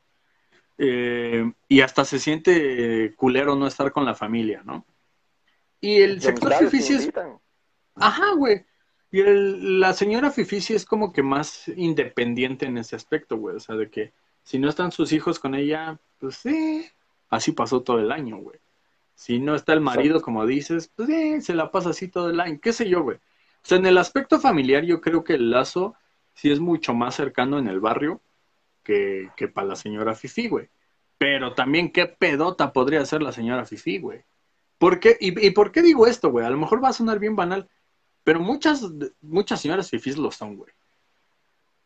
[0.77, 4.85] Eh, y hasta se siente culero no estar con la familia, ¿no?
[5.79, 7.11] Y el sector fifi es...
[7.95, 8.65] Ajá, güey.
[9.13, 13.55] Y el, la señora Fifi sí es como que más independiente en ese aspecto, güey.
[13.55, 16.89] O sea, de que si no están sus hijos con ella, pues sí,
[17.29, 18.59] así pasó todo el año, güey.
[19.15, 22.59] Si no está el marido, como dices, pues se la pasa así todo el año.
[22.61, 23.17] ¿Qué sé yo, güey?
[23.17, 25.95] O sea, en el aspecto familiar yo creo que el lazo
[26.33, 28.21] sí es mucho más cercano en el barrio
[28.83, 30.69] que, que para la señora Fifi, güey.
[31.17, 34.25] Pero también qué pedota podría ser la señora Fifi, güey.
[34.83, 35.15] ¿Por qué?
[35.17, 36.45] ¿Y, por qué digo esto, güey?
[36.45, 37.69] A lo mejor va a sonar bien banal,
[38.21, 38.83] pero muchas,
[39.21, 40.73] muchas señoras Fifis lo son, güey.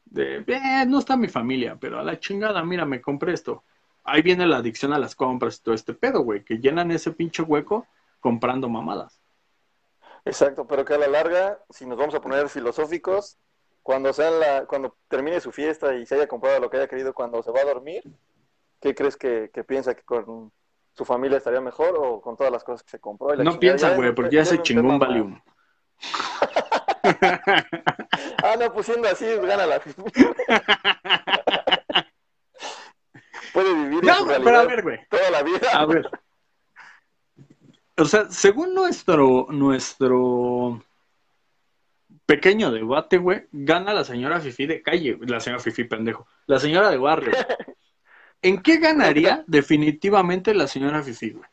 [0.06, 3.64] De, eh, no está mi familia, pero a la chingada, mira, me compré esto.
[4.08, 7.12] Ahí viene la adicción a las compras y todo este pedo, güey, que llenan ese
[7.12, 7.86] pinche hueco
[8.22, 9.22] comprando mamadas.
[10.24, 13.38] Exacto, pero que a la larga, si nos vamos a poner filosóficos,
[13.84, 17.14] cuando sea la, cuando termine su fiesta y se haya comprado lo que haya querido
[17.14, 18.04] cuando se va a dormir,
[18.80, 20.52] ¿qué crees que, piensa que con
[20.94, 23.36] su familia estaría mejor o con todas las cosas que se compró?
[23.36, 25.42] no piensa, güey, porque ya, se chingó un Valium.
[28.44, 29.82] ah, no, pues siendo así, gana la
[33.58, 35.00] Puede vivir no, en pero a ver, güey.
[35.10, 35.68] toda la vida.
[35.74, 36.08] A ver.
[37.98, 40.84] O sea, según nuestro, nuestro
[42.28, 46.92] pequeño debate, güey, gana la señora Fifi de calle, la señora Fifi pendejo, la señora
[46.92, 47.32] de barrio.
[48.44, 51.50] ¿En qué ganaría definitivamente la señora Fifi, güey?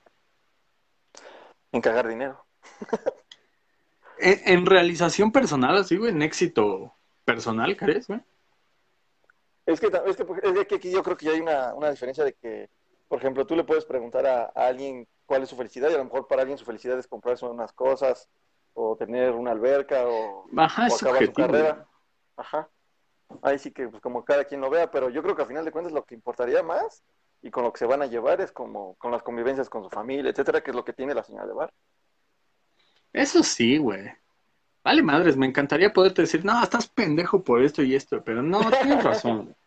[1.73, 2.45] En cagar dinero.
[4.19, 6.93] en, realización personal, así, güey, en éxito
[7.25, 8.21] personal, ¿crees, güey?
[9.66, 12.22] Es que, es que, es que aquí yo creo que ya hay una, una, diferencia
[12.22, 12.68] de que,
[13.09, 16.05] por ejemplo, tú le puedes preguntar a, alguien cuál es su felicidad y a lo
[16.05, 18.29] mejor para alguien su felicidad es comprarse unas cosas
[18.74, 21.87] o tener una alberca o, Ajá, acabar su carrera.
[22.37, 22.68] Ajá
[23.42, 25.64] ahí sí que pues, como cada quien lo vea, pero yo creo que a final
[25.64, 27.03] de cuentas lo que importaría más
[27.42, 29.90] y con lo que se van a llevar es como con las convivencias con su
[29.90, 31.72] familia, etcétera, que es lo que tiene la señora de bar.
[33.12, 34.11] Eso sí, güey.
[34.85, 38.61] Vale, madres, me encantaría poderte decir, no, estás pendejo por esto y esto, pero no,
[38.70, 39.55] tienes razón.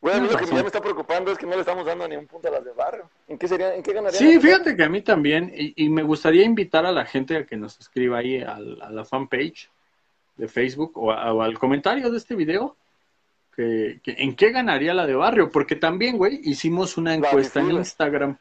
[0.00, 2.26] Bueno, lo que ya me está preocupando es que no le estamos dando ni un
[2.26, 3.08] punto a las de barrio.
[3.26, 4.18] ¿En qué sería, en qué ganaría?
[4.18, 7.56] Sí, fíjate que a mí también, y, me gustaría invitar a la gente a que
[7.56, 9.70] nos escriba ahí a, la fanpage
[10.36, 12.76] de Facebook o, o, al comentario de este video
[13.56, 18.36] que, en qué ganaría la de barrio, porque también, güey, hicimos una encuesta en Instagram.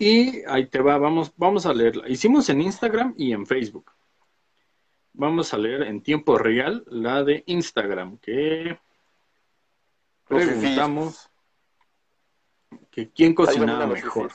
[0.00, 2.08] Y ahí te va, vamos, vamos a leerla.
[2.08, 3.92] Hicimos en Instagram y en Facebook.
[5.18, 8.78] Vamos a leer en tiempo real la de Instagram, que
[10.28, 11.30] preguntamos
[12.90, 14.32] que quién cocinaba mejor.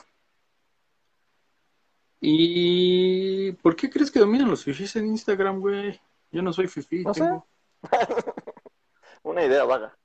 [2.20, 6.00] ¿Y por qué crees que dominan los fifis en Instagram, güey?
[6.32, 7.04] Yo no soy fifi.
[7.12, 7.46] tengo...
[9.22, 9.96] una idea vaga.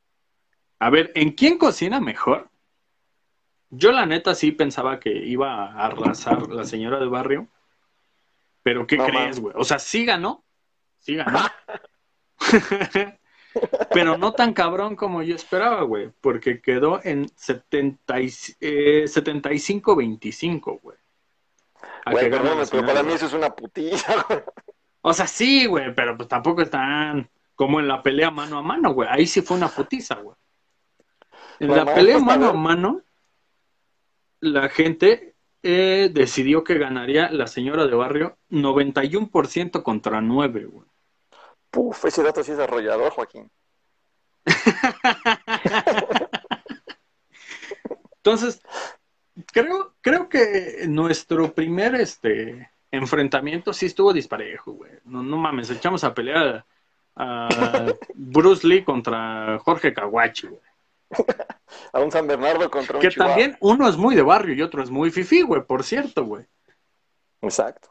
[0.77, 2.51] A ver, ¿en quién cocina mejor?
[3.71, 7.47] Yo la neta sí pensaba que iba a arrasar la señora del barrio.
[8.61, 9.55] Pero ¿qué crees, güey?
[9.57, 10.43] O sea, sí ganó.
[11.07, 11.39] Sí ganó.
[13.93, 16.11] pero no tan cabrón como yo esperaba, güey.
[16.19, 20.97] Porque quedó en 70 75-25, eh, güey.
[22.11, 24.41] Güey, perdón, pero para mí eso es una putilla, güey.
[24.99, 28.93] O sea, sí, güey, pero pues tampoco están como en la pelea mano a mano,
[28.93, 29.07] güey.
[29.09, 30.35] Ahí sí fue una putiza, güey.
[31.59, 33.01] En la pelea mano a mano,
[34.41, 40.85] la gente eh, decidió que ganaría la señora de barrio 91% contra 9, güey.
[41.77, 43.51] Puf, ese dato sí es arrollador, Joaquín.
[48.15, 48.63] Entonces,
[49.53, 54.93] creo, creo que nuestro primer este enfrentamiento sí estuvo disparejo, güey.
[55.05, 56.65] No, no mames, echamos a pelear
[57.15, 57.47] a
[58.15, 60.61] Bruce Lee contra Jorge Kawachi, güey.
[61.93, 64.81] A un San Bernardo contra un Que también uno es muy de barrio y otro
[64.81, 66.43] es muy fifi, güey, por cierto, güey.
[67.39, 67.89] Exacto.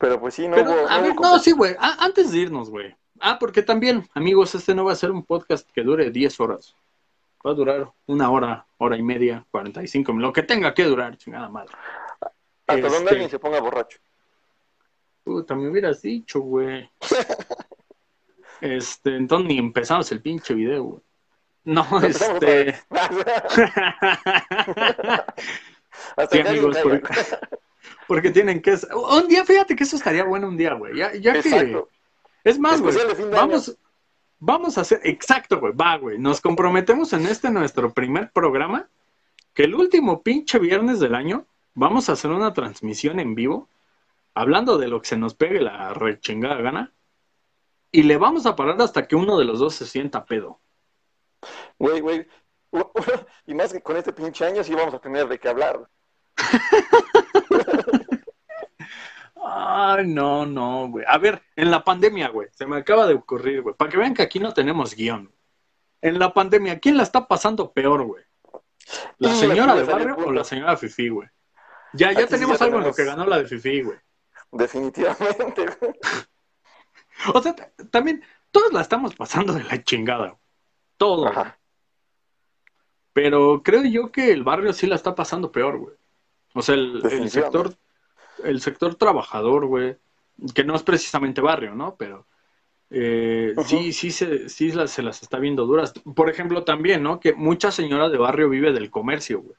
[0.00, 1.76] Pero pues sí, no No, sí, güey.
[1.78, 2.96] antes de irnos, güey.
[3.20, 6.74] Ah, porque también, amigos, este no va a ser un podcast que dure 10 horas.
[7.46, 11.50] Va a durar una hora, hora y media, 45 lo que tenga que durar, chingada
[11.50, 11.74] madre.
[12.66, 13.98] Hasta donde este alguien se ponga borracho.
[15.22, 16.90] Puta, me hubieras dicho, güey.
[18.62, 21.00] Este, entonces ni empezamos el pinche video, güey.
[21.64, 22.74] No, este.
[26.30, 26.76] sí, amigos,
[28.06, 28.78] porque, tienen que.
[28.92, 30.96] Un día, fíjate que eso estaría bueno un día, güey.
[30.96, 31.82] Ya, ya que.
[32.44, 32.96] Es más, güey.
[33.30, 33.76] Vamos,
[34.38, 35.00] vamos a hacer.
[35.04, 35.72] Exacto, güey.
[35.72, 36.18] Va, güey.
[36.18, 38.88] Nos comprometemos en este nuestro primer programa.
[39.54, 43.68] Que el último pinche viernes del año vamos a hacer una transmisión en vivo
[44.34, 46.92] hablando de lo que se nos pegue la rechingada gana,
[47.92, 50.60] y le vamos a parar hasta que uno de los dos se sienta pedo.
[51.78, 52.26] Güey, güey.
[53.46, 55.88] Y más que con este pinche año sí vamos a tener de qué hablar.
[59.42, 61.04] Ay, no, no, güey.
[61.08, 64.14] A ver, en la pandemia, güey, se me acaba de ocurrir, güey, para que vean
[64.14, 65.32] que aquí no tenemos guion.
[66.02, 68.24] En la pandemia, ¿quién la está pasando peor, güey?
[69.18, 71.28] ¿La señora de barrio o la señora Fifi, güey?
[71.92, 73.98] Ya, ya tenemos algo en lo que ganó la de Fifi, güey.
[74.52, 75.92] Definitivamente, güey.
[77.34, 77.54] O sea,
[77.90, 80.38] también, todos la estamos pasando de la chingada.
[80.96, 81.28] Todo.
[81.28, 81.58] Ajá.
[83.12, 85.94] Pero creo yo que el barrio sí la está pasando peor, güey.
[86.54, 87.74] O sea, el, sector,
[88.44, 89.96] el sector trabajador, güey,
[90.54, 91.94] que no es precisamente barrio, ¿no?
[91.96, 92.26] Pero
[92.90, 95.92] eh, sí, sí, se, sí se las está viendo duras.
[96.14, 97.20] Por ejemplo, también, ¿no?
[97.20, 99.56] Que mucha señora de barrio vive del comercio, güey.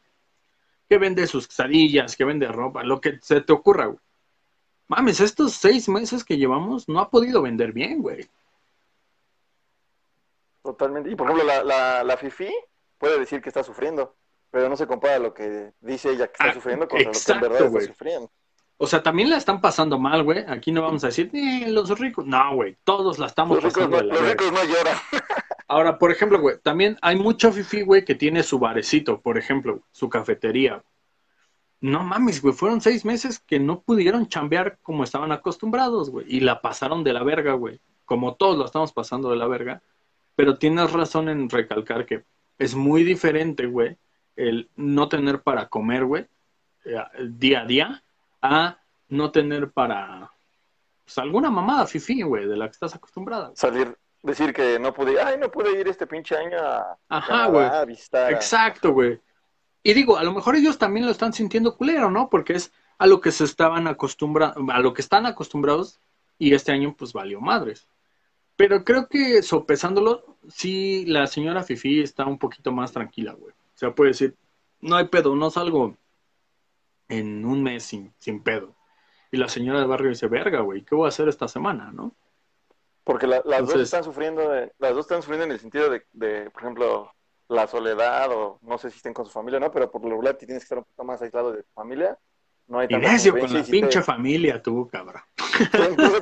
[0.89, 3.99] Que vende sus quesadillas, que vende ropa, lo que se te ocurra, güey.
[4.89, 8.27] Mames, estos seis meses que llevamos no ha podido vender bien, güey.
[10.61, 11.09] Totalmente.
[11.09, 12.53] Y por ejemplo, la, la, la Fifi
[12.97, 14.15] puede decir que está sufriendo,
[14.51, 17.31] pero no se compara lo que dice ella que está ah, sufriendo con lo que
[17.31, 18.31] en verdad está sufriendo.
[18.77, 20.43] O sea, también la están pasando mal, güey.
[20.47, 22.25] Aquí no vamos a decir, eh, los ricos.
[22.25, 24.97] No, güey, todos la estamos pasando de la Los ricos no lloran.
[25.67, 29.81] Ahora, por ejemplo, güey, también hay mucho fifi, güey, que tiene su barecito, por ejemplo,
[29.91, 30.83] su cafetería.
[31.79, 36.25] No mames, güey, fueron seis meses que no pudieron chambear como estaban acostumbrados, güey.
[36.27, 37.79] Y la pasaron de la verga, güey.
[38.03, 39.81] Como todos lo estamos pasando de la verga.
[40.35, 42.23] Pero tienes razón en recalcar que
[42.57, 43.97] es muy diferente, güey,
[44.41, 46.27] el no tener para comer, güey,
[46.85, 48.03] eh, día a día,
[48.41, 48.77] a
[49.09, 50.31] no tener para
[51.03, 53.51] pues, alguna mamada fifi, güey, de la que estás acostumbrada.
[53.55, 57.67] Salir, decir que no pude, ay, no pude ir este pinche año a, Ajá, güey.
[58.29, 59.19] Exacto, güey.
[59.83, 62.29] Y digo, a lo mejor ellos también lo están sintiendo culero, ¿no?
[62.29, 65.99] Porque es a lo que se estaban acostumbrados, a lo que están acostumbrados
[66.37, 67.87] y este año pues valió madres.
[68.55, 73.53] Pero creo que sopesándolo, sí, la señora Fifi está un poquito más tranquila, güey.
[73.81, 74.35] O sea, puede decir,
[74.79, 75.97] no hay pedo, no salgo
[77.09, 78.75] en un mes sin, sin pedo.
[79.31, 82.13] Y la señora del barrio dice, verga, güey, ¿qué voy a hacer esta semana, no?
[83.03, 87.11] Porque las dos están sufriendo, las dos están sufriendo en el sentido de, por ejemplo,
[87.47, 90.35] la soledad o no sé si estén con su familia no, pero por lo regular
[90.35, 92.19] tienes que estar un poco más aislado de tu familia.
[92.67, 95.23] No hay necio con la pinche familia tú, cabrón.
[95.71, 96.17] Te empieza,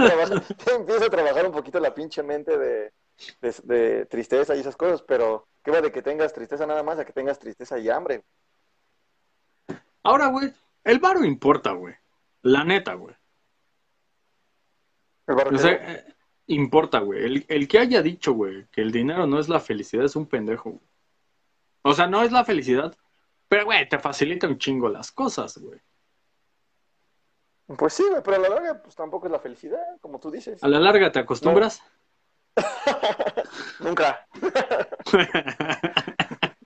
[1.06, 2.94] a trabajar, un poquito la pinche mente de,
[3.42, 7.06] de, tristeza y esas cosas, pero qué va de que tengas tristeza nada más a
[7.06, 8.24] que tengas tristeza y hambre.
[10.04, 10.54] Ahora, güey,
[10.84, 11.96] el barro importa, güey.
[12.42, 13.16] La neta, güey.
[15.28, 16.16] O sea, eh,
[16.48, 17.24] importa, güey.
[17.24, 20.26] El, el, que haya dicho, güey, que el dinero no es la felicidad es un
[20.26, 20.80] pendejo.
[21.82, 22.96] O sea, no es la felicidad,
[23.48, 25.80] pero, güey, te facilita un chingo las cosas, güey.
[27.78, 30.64] Pues sí, güey, pero a la larga, pues tampoco es la felicidad, como tú dices.
[30.64, 31.84] ¿A la larga te acostumbras?
[33.80, 34.26] Nunca.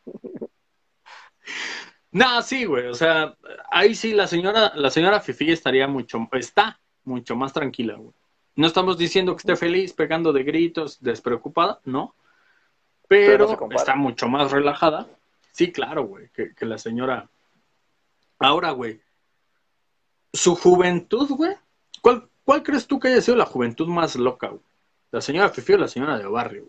[2.12, 3.36] no, sí, güey, o sea,
[3.72, 8.14] ahí sí la señora, la señora Fifi estaría mucho, está mucho más tranquila, güey.
[8.56, 12.16] No estamos diciendo que esté feliz, pegando de gritos, despreocupada, no.
[13.08, 15.08] Pero, está mucho más relajada.
[15.52, 17.30] Sí, claro, güey, que, que la señora.
[18.40, 19.02] Ahora, güey,
[20.34, 21.56] su juventud, güey.
[22.02, 24.62] ¿Cuál, ¿Cuál crees tú que haya sido la juventud más loca, güey?
[25.14, 26.68] ¿La señora Fifi o la señora de barrio?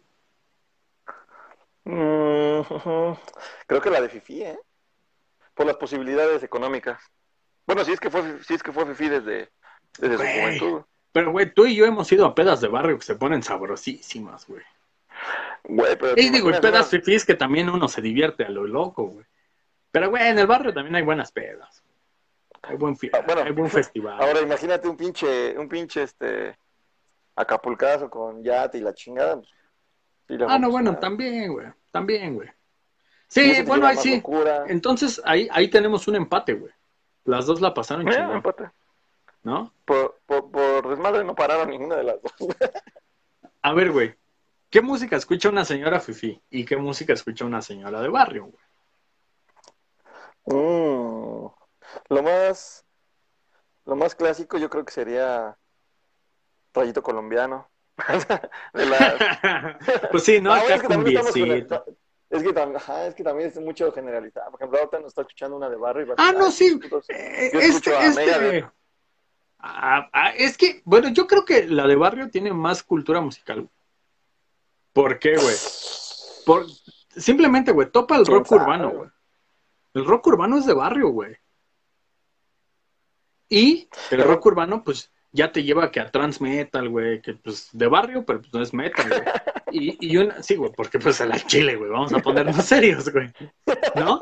[1.84, 2.60] Mm,
[3.66, 4.58] creo que la de Fifi, ¿eh?
[5.54, 7.02] Por las posibilidades económicas.
[7.66, 9.48] Bueno, si es que fue, si es que fue Fifi desde,
[9.98, 10.82] desde su juventud.
[11.10, 14.46] Pero, güey, tú y yo hemos ido a pedas de barrio que se ponen sabrosísimas,
[14.46, 14.62] güey.
[15.62, 16.12] Güey, pero.
[16.14, 19.24] Y digo, pedas fifís que también uno se divierte a lo loco, güey.
[19.90, 21.82] Pero, güey, en el barrio también hay buenas pedas.
[22.60, 24.20] Hay buen, ah, buen festival.
[24.20, 26.58] Ahora imagínate un pinche, un pinche este
[27.36, 29.40] acapulcazo con yate y la chingada.
[30.26, 31.66] Pues, ah, no, bueno, también, güey.
[31.90, 32.48] También, güey.
[33.28, 34.22] Sí, bueno, ahí sí.
[34.68, 36.72] Entonces, ahí, ahí tenemos un empate, güey.
[37.24, 38.70] Las dos la pasaron eh, empate.
[39.42, 39.72] ¿No?
[39.84, 42.32] Por, por, por desmadre no pararon ninguna de las dos.
[43.62, 44.14] A ver, güey.
[44.70, 48.64] ¿Qué música escucha una señora fifi y qué música escucha una señora de barrio, güey?
[50.46, 51.48] Mm.
[52.08, 52.84] Lo más,
[53.84, 55.56] lo más clásico yo creo que sería
[56.74, 57.70] Rayito Colombiano.
[60.10, 60.52] pues sí, ¿no?
[60.52, 61.32] Ah, es, que también es,
[63.14, 64.50] que también es mucho generalizado.
[64.50, 66.06] Por ejemplo, ahorita nos está escuchando una de barrio.
[66.06, 66.78] Y ah, no, sí.
[67.08, 68.66] Eh, este, este...
[69.58, 73.68] Ah, ah, es que, bueno, yo creo que la de barrio tiene más cultura musical.
[74.92, 75.56] ¿Por qué, güey?
[76.44, 76.66] Por...
[77.16, 79.10] Simplemente, güey, topa el rock urbano, güey.
[79.94, 81.36] El rock urbano es de barrio, güey.
[83.48, 87.68] Y el rock urbano, pues, ya te lleva que a trans metal, güey, que pues
[87.72, 89.22] de barrio, pero pues no es metal, güey.
[89.72, 93.12] Y, y una, sí, güey, porque pues a la chile, güey, vamos a ponernos serios,
[93.12, 93.28] güey.
[93.96, 94.20] ¿No?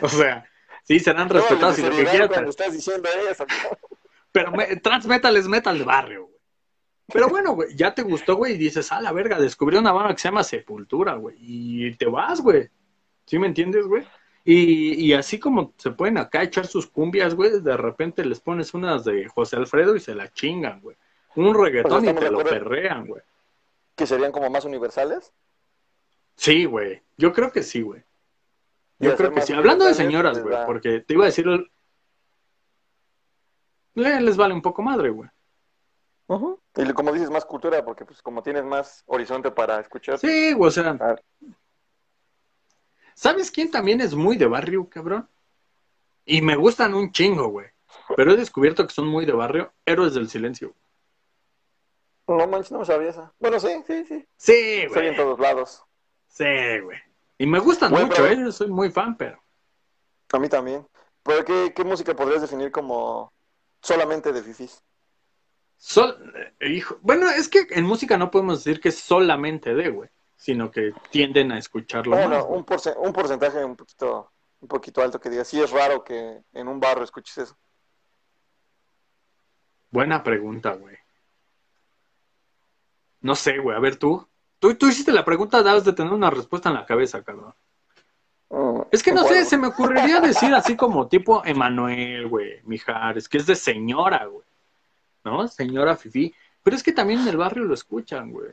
[0.00, 0.46] O sea,
[0.84, 2.28] sí, serán respetados y lo que quieras.
[2.28, 3.44] Cuando estás diciendo eso.
[4.32, 6.36] Pero me, trans metal es metal de barrio, güey.
[7.12, 10.14] Pero bueno, güey, ya te gustó, güey, y dices, ah, la verga, descubrí una banda
[10.14, 11.36] que se llama Sepultura, güey.
[11.38, 12.70] Y te vas, güey.
[13.26, 14.02] ¿Sí me entiendes, güey?
[14.48, 18.72] Y, y así como se pueden acá echar sus cumbias, güey, de repente les pones
[18.74, 20.96] unas de José Alfredo y se la chingan, güey.
[21.34, 23.22] Un reggaetón y te lo perrean, güey.
[23.96, 25.32] Que serían como más universales.
[26.36, 27.02] Sí, güey.
[27.16, 28.04] Yo creo que sí, güey.
[29.00, 29.52] Yo creo que sí.
[29.52, 31.46] Hablando de señoras, güey, porque te iba a decir...
[33.94, 35.28] le- Les vale un poco madre, güey.
[36.28, 36.60] Ujú.
[36.76, 40.18] Y como dices, más cultura, porque pues como tienes más horizonte para escuchar.
[40.18, 40.96] Sí, güey, o sea...
[43.16, 45.26] ¿Sabes quién también es muy de barrio, cabrón?
[46.26, 47.66] Y me gustan un chingo, güey.
[48.14, 49.72] Pero he descubierto que son muy de barrio.
[49.86, 50.74] Héroes del silencio.
[52.28, 53.32] No manches, no me sabía esa.
[53.38, 54.26] Bueno, sí, sí, sí.
[54.36, 54.52] Sí,
[54.82, 55.16] Estoy en güey.
[55.16, 55.82] todos lados.
[56.28, 56.44] Sí,
[56.82, 56.98] güey.
[57.38, 58.42] Y me gustan mucho, programa.
[58.42, 58.44] ¿eh?
[58.44, 59.42] Yo soy muy fan, pero...
[60.32, 60.86] A mí también.
[61.22, 63.32] Pero ¿qué, qué música podrías definir como
[63.80, 64.82] solamente de fifis?
[65.78, 66.32] Sol...
[66.60, 66.98] eh, hijo...
[67.00, 70.10] Bueno, es que en música no podemos decir que es solamente de, güey.
[70.36, 72.44] Sino que tienden a escucharlo Bueno, más.
[72.48, 74.30] un, porce- un porcentaje un poquito,
[74.60, 77.58] un poquito alto que diga, sí es raro que en un barrio escuches eso.
[79.90, 80.96] Buena pregunta, güey.
[83.20, 83.76] No sé, güey.
[83.76, 84.26] A ver, tú.
[84.58, 87.54] Tú, tú hiciste la pregunta, debes de tener una respuesta en la cabeza, cabrón.
[88.48, 93.28] Mm, Es que no sé, se me ocurriría decir así como tipo Emanuel, güey, Mijares,
[93.28, 94.46] que es de señora, güey.
[95.24, 95.48] ¿No?
[95.48, 96.32] Señora Fifi.
[96.62, 98.52] Pero es que también en el barrio lo escuchan, güey.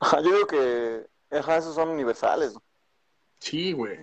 [0.00, 2.54] Ajá, Yo digo que ajá, esos son universales.
[3.38, 3.98] Sí, güey.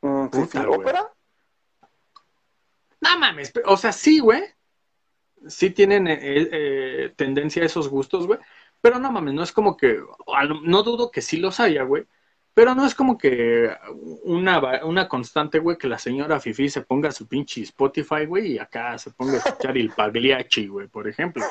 [0.00, 0.80] Mm, Puta, fifi, güey.
[0.80, 1.12] ¿Ópera?
[3.00, 4.42] No mames, o sea, sí, güey.
[5.46, 8.40] Sí tienen eh, eh, tendencia a esos gustos, güey.
[8.80, 10.00] Pero no mames, no es como que,
[10.62, 12.06] no dudo que sí los haya, güey.
[12.54, 13.70] Pero no es como que
[14.24, 18.58] una, una constante, güey, que la señora Fifi se ponga su pinche Spotify, güey, y
[18.58, 21.44] acá se ponga a escuchar el Pagliacci, güey, por ejemplo.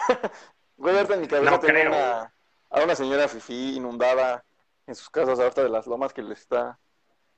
[0.76, 2.34] Güey, en mi cabeza No tengo creo, una,
[2.70, 4.44] a una señora fifi inundada
[4.86, 6.80] en sus casas ahorita de las lomas que le está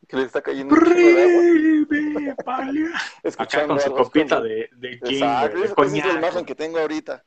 [0.08, 2.36] que le está cayendo de agua.
[2.40, 6.80] Acá escuchando con su copita de, de gin, Exacto, de es la imagen que tengo
[6.80, 7.24] ahorita.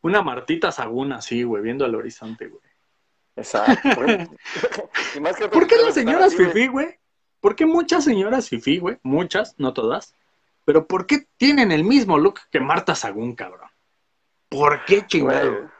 [0.00, 2.62] Una Martita Saguna, así, güey, viendo al horizonte, güey.
[3.36, 3.88] Exacto.
[3.96, 4.28] güey.
[5.16, 6.48] y más que ¿Por qué las señoras así, güey.
[6.48, 6.98] fifí, güey?
[7.40, 8.98] ¿Por qué muchas señoras fifí, güey?
[9.02, 10.14] Muchas, no todas.
[10.64, 13.70] Pero ¿por qué tienen el mismo look que Marta Sagún, cabrón?
[14.48, 15.70] ¿Por qué chingado?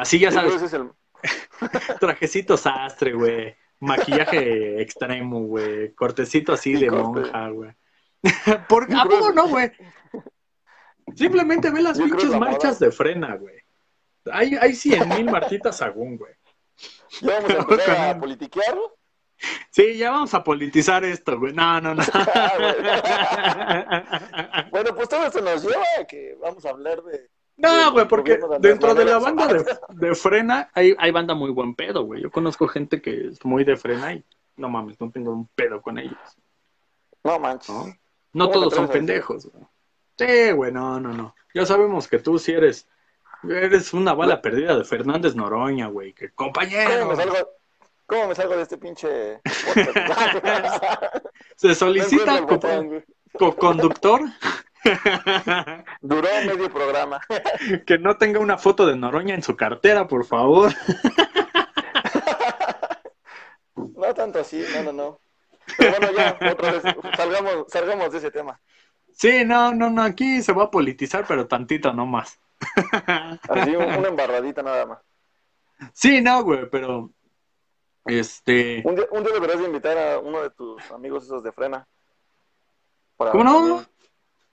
[0.00, 0.90] Así ya sabes, ese es el-
[2.00, 3.54] trajecito sastre, güey.
[3.80, 5.92] Maquillaje extremo, güey.
[5.94, 7.20] Cortecito así Sí, de corte.
[7.20, 7.70] monja, güey.
[8.68, 9.70] ¿Por Yo ¿A poco no, güey?
[11.14, 13.56] Simplemente ve las Yo pinches la marchas de frena, güey.
[14.30, 16.34] Hay, hay cien mil Martitas Sagún, güey.
[17.22, 18.78] Ya vamos a empezar a politiquear.
[19.70, 21.54] Sí, ya vamos a politizar esto, güey.
[21.54, 22.02] No, no, no.
[24.70, 27.28] Bueno, pues todo esto nos lleva a que vamos a hablar de.
[27.60, 31.50] No, güey, porque de dentro de la banda de, de frena hay, hay banda muy
[31.50, 32.22] buen pedo, güey.
[32.22, 34.24] Yo conozco gente que es muy de frena y
[34.56, 36.18] no mames, no tengo un pedo con ellos.
[37.22, 37.74] No manches.
[37.74, 37.86] ¿no?
[38.32, 39.64] No ¿Cómo todos son pendejos, güey.
[40.16, 41.34] Sí, güey, no, no, no.
[41.54, 42.88] Ya sabemos que tú sí eres,
[43.42, 46.12] eres una bala perdida de Fernández Noroña, güey.
[46.12, 47.36] Que ¿Cómo compañero, me salgo,
[48.06, 49.40] cómo me salgo de este pinche
[51.56, 53.02] se solicita encuentro
[56.00, 57.20] Duró medio programa.
[57.86, 60.72] que no tenga una foto de Noroña en su cartera, por favor.
[63.76, 65.20] No tanto así, no, no, no.
[65.76, 66.82] Pero bueno, ya, otra vez,
[67.16, 68.60] salgamos, salgamos de ese tema.
[69.12, 72.38] Sí, no, no, no, aquí se va a politizar, pero tantito nomás.
[73.48, 74.98] Así, un- una embarradita nada más.
[75.92, 77.10] Sí, no, güey, pero
[78.06, 81.52] este, Un día, un día deberás de invitar a uno de tus amigos esos de
[81.52, 81.86] frena.
[83.16, 83.52] Para ¿Cómo no?
[83.54, 83.86] también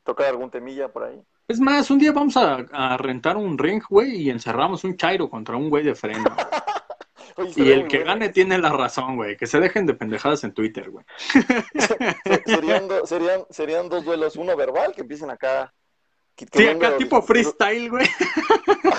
[0.07, 1.21] Tocar algún temilla por ahí.
[1.49, 5.29] es más, un día vamos a, a rentar un ring, güey, y encerramos un chairo
[5.29, 6.23] contra un güey de freno.
[7.35, 10.53] Oye, Y el que gane tiene la razón, güey, que se dejen de pendejadas en
[10.53, 11.05] Twitter, güey.
[11.75, 11.97] Se-
[12.45, 15.73] Serían, do- serían, serían dos duelos, uno verbal, que empiecen acá.
[16.37, 18.07] que- que Sí, acá tipo freestyle, güey.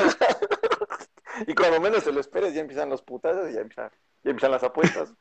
[1.46, 3.90] Y cuando menos te lo esperes, ya empiezan los putazos y ya empiezan,
[4.24, 5.14] ya empiezan las apuestas.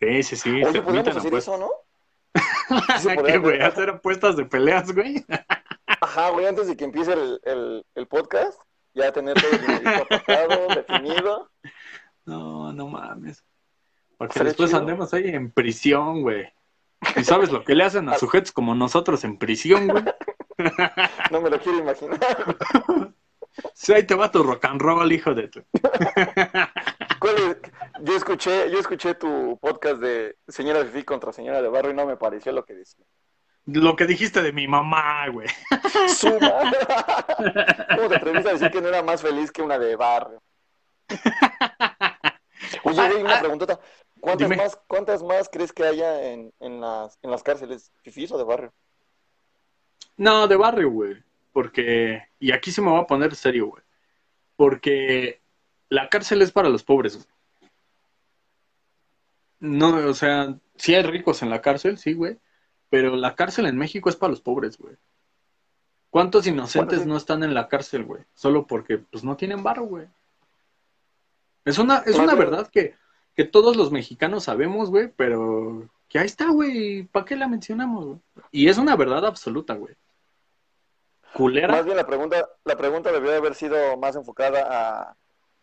[0.00, 0.50] Sí, sí, sí.
[0.50, 1.54] Oye, se podríamos admiten hacer apuestas.
[1.54, 1.70] eso, ¿no?
[3.26, 3.56] ¿Qué, güey?
[3.56, 3.62] hacer.
[3.62, 5.24] ¿Hacer apuestas de peleas, güey?
[6.00, 8.60] Ajá, güey, antes de que empiece el, el, el podcast,
[8.94, 11.50] ya tener todo el apartado, definido.
[12.24, 13.44] No, no mames.
[14.16, 14.80] Porque después chido.
[14.80, 16.52] andemos ahí en prisión, güey.
[17.16, 20.04] ¿Y sabes lo que le hacen a sujetos como nosotros en prisión, güey?
[21.30, 22.18] no me lo quiero imaginar.
[23.74, 25.64] Sí, ahí te va tu rock and roll, hijo de tu.
[28.00, 32.06] Yo escuché, yo escuché tu podcast de señora Fifi contra señora de barrio y no
[32.06, 33.04] me pareció lo que decía.
[33.66, 35.48] Lo que dijiste de mi mamá, güey.
[36.08, 36.72] Suma.
[37.96, 40.42] ¿Cómo te atreviste a decir que no era más feliz que una de barrio?
[42.84, 43.78] Oye, güey, una preguntota.
[44.20, 47.92] ¿Cuántas más, ¿Cuántas más crees que haya en, en, las, en las cárceles?
[48.02, 48.72] ¿Fifís o de barrio?
[50.16, 51.22] No, de barrio, güey.
[51.52, 53.82] Porque, y aquí se me va a poner serio, güey.
[54.56, 55.40] Porque
[55.88, 57.26] la cárcel es para los pobres, güey.
[59.60, 62.38] No, o sea, sí hay ricos en la cárcel, sí, güey.
[62.90, 64.96] Pero la cárcel en México es para los pobres, güey.
[66.10, 68.22] ¿Cuántos inocentes no están en la cárcel, güey?
[68.34, 70.06] Solo porque, pues, no tienen barro, güey.
[71.64, 72.94] Es una, es una verdad que,
[73.34, 77.02] que todos los mexicanos sabemos, güey, pero que ahí está, güey.
[77.02, 78.18] ¿Para qué la mencionamos, güey?
[78.50, 79.94] Y es una verdad absoluta, güey.
[81.34, 81.68] Culera.
[81.68, 84.66] Más bien la pregunta, la pregunta debió haber sido más enfocada
[85.10, 85.16] a,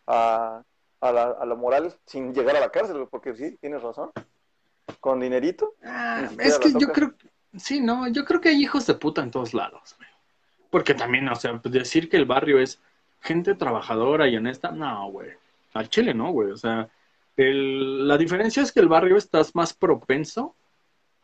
[0.06, 0.62] a,
[1.00, 4.10] la, a lo moral sin llegar a la cárcel, porque sí, tienes razón.
[5.00, 5.74] Con dinerito.
[5.84, 7.14] Ah, es que yo creo,
[7.56, 9.96] sí, no, yo creo que hay hijos de puta en todos lados.
[10.70, 12.80] Porque también, o sea, decir que el barrio es
[13.20, 15.30] gente trabajadora y honesta, no, güey.
[15.74, 16.50] Al Chile no, güey.
[16.50, 16.88] O sea,
[17.36, 20.54] el, la diferencia es que el barrio estás más propenso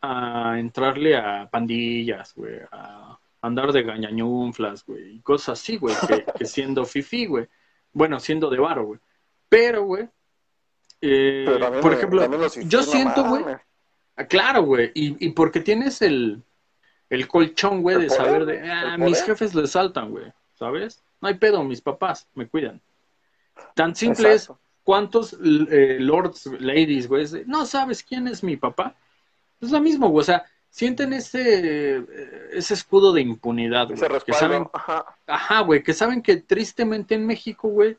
[0.03, 5.95] a entrarle a pandillas, güey, a andar de gañañunflas, güey, y cosas así, güey,
[6.37, 7.49] que, siendo fifi, güey.
[7.93, 9.01] Bueno, siendo de barro, güey.
[9.49, 10.09] Pero, güey,
[11.05, 11.45] eh,
[11.83, 13.45] por ejemplo, yo siento, güey,
[14.17, 16.43] ah, claro, güey, y, y, porque tienes el,
[17.11, 21.03] el colchón, güey, de saber de, ah, mis jefes le saltan, güey, ¿sabes?
[21.21, 22.81] No hay pedo, mis papás me cuidan.
[23.75, 24.51] Tan simple es,
[24.85, 27.27] ¿cuántos eh, lords, ladies, güey?
[27.47, 28.95] No sabes quién es mi papá.
[29.61, 34.01] Es lo mismo, güey, o sea, sienten ese, eh, ese escudo de impunidad, güey.
[34.25, 34.69] que saben,
[35.27, 35.61] ajá.
[35.61, 37.99] güey, que saben que tristemente en México, güey,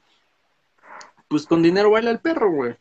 [1.27, 2.75] pues con dinero baila el perro, güey.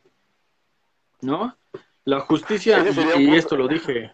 [1.20, 1.56] ¿No?
[2.04, 2.82] La justicia,
[3.18, 4.12] y, esto lo dije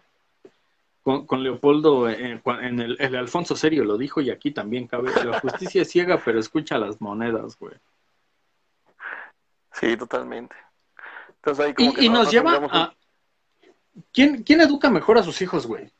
[1.01, 5.11] con, con Leopoldo en, en el, el, Alfonso Serio, lo dijo y aquí también cabe,
[5.25, 7.73] la justicia es ciega, pero escucha las monedas, güey.
[9.71, 10.55] Sí, totalmente.
[11.29, 12.93] Entonces ahí como y, y nos lleva a,
[14.11, 15.91] ¿quién, ¿quién educa mejor a sus hijos, güey?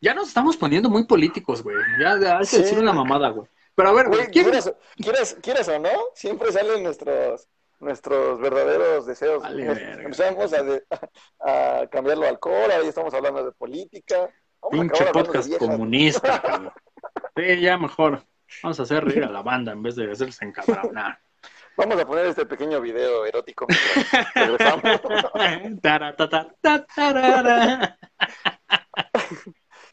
[0.00, 1.76] Ya nos estamos poniendo muy políticos, güey.
[2.00, 3.48] Ya hay que decir una mamada, güey.
[3.74, 4.26] Pero a ver, güey.
[4.28, 4.72] ¿quieres,
[5.42, 5.90] ¿quieres, o no?
[6.14, 7.48] Siempre salen nuestros
[7.80, 9.42] nuestros verdaderos deseos.
[9.44, 14.28] Empezamos a, cambiarlo al alcohol, ahora ya estamos hablando de política.
[14.70, 16.74] Pinche podcast comunista.
[17.36, 18.24] sí, ya mejor.
[18.62, 21.20] Vamos a hacer reír a la banda en vez de hacerse encabronar.
[21.78, 23.64] Vamos a poner este pequeño video erótico.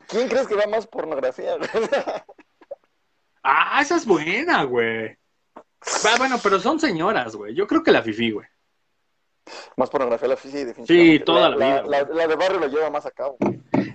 [0.08, 1.58] ¿Quién crees que va más pornografía?
[3.44, 5.16] ah, esa es buena, güey.
[6.18, 7.54] bueno, pero son señoras, güey.
[7.54, 8.48] Yo creo que la Fifi, güey.
[9.78, 11.20] Más pornografía la Fifi, definitivamente.
[11.20, 11.84] Sí, toda la, vida.
[11.86, 13.38] La, de barrio lo lleva más a cabo.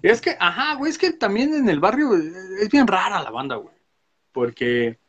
[0.01, 3.57] Es que, ajá, güey, es que también en el barrio es bien rara la banda,
[3.57, 3.75] güey.
[4.31, 5.00] Porque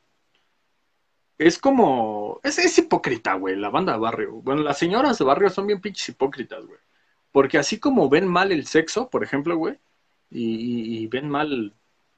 [1.41, 4.33] es como, es, es hipócrita, güey, la banda de barrio.
[4.43, 6.79] Bueno, las señoras de barrio son bien pinches hipócritas, güey.
[7.31, 9.79] Porque así como ven mal el sexo, por ejemplo, güey,
[10.29, 11.73] y, ven mal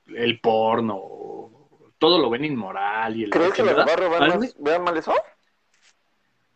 [0.07, 1.49] el porno,
[1.97, 3.29] todo lo ven inmoral y el...
[3.29, 4.09] ¿Crees que de barrio
[4.59, 5.13] ven, mal eso?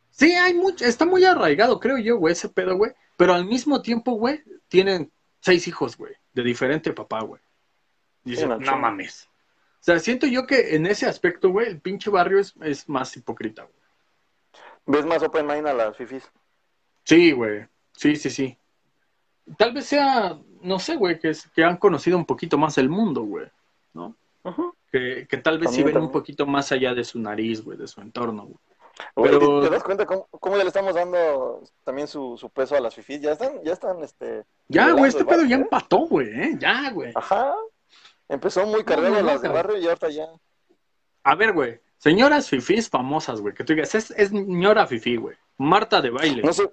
[0.10, 2.92] Sí, hay mucho, está muy arraigado, creo yo, güey, ese pedo, güey.
[3.16, 5.10] Pero al mismo tiempo, güey, tienen
[5.40, 7.42] seis hijos, güey, de diferente papá, güey.
[8.26, 9.30] Dicen, no mames.
[9.88, 13.16] O sea, siento yo que en ese aspecto, güey, el pinche barrio es, es más
[13.16, 13.74] hipócrita, güey.
[14.86, 16.30] ¿Ves más open mind a las fifis?
[17.06, 17.66] Sí, güey.
[17.94, 18.58] Sí, sí, sí.
[19.58, 23.22] Tal vez sea, no sé, güey, que, que han conocido un poquito más el mundo,
[23.22, 23.48] güey,
[23.94, 24.14] ¿no?
[24.92, 27.88] que, que, tal vez sí ven un poquito más allá de su nariz, güey, de
[27.88, 28.60] su entorno, güey.
[29.16, 29.62] Pero...
[29.62, 32.94] ¿Te, das cuenta cómo, cómo, ya le estamos dando también su, su, peso a las
[32.94, 33.22] fifis?
[33.22, 34.44] Ya están, ya están, este...
[34.68, 36.58] Ya, güey, este pedo ya empató, güey, ¿eh?
[36.60, 37.14] Ya, güey.
[37.16, 37.56] Ajá.
[38.30, 40.28] Empezó muy cargado las de barrio y ahorita ya.
[41.24, 41.80] A ver, güey.
[41.98, 43.54] Señoras fifís famosas, güey.
[43.54, 45.36] Que tú digas, es, es señora fifí, güey.
[45.58, 46.44] Marta de baile.
[46.44, 46.72] No sé.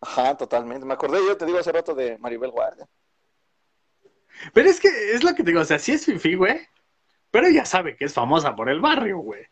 [0.00, 0.84] Ajá, totalmente.
[0.84, 2.88] Me acordé, yo te digo hace rato de Maribel Guardia.
[4.52, 6.66] Pero es que es lo que te digo, o sea, sí es fifí, güey.
[7.30, 9.46] Pero ella sabe que es famosa por el barrio, güey.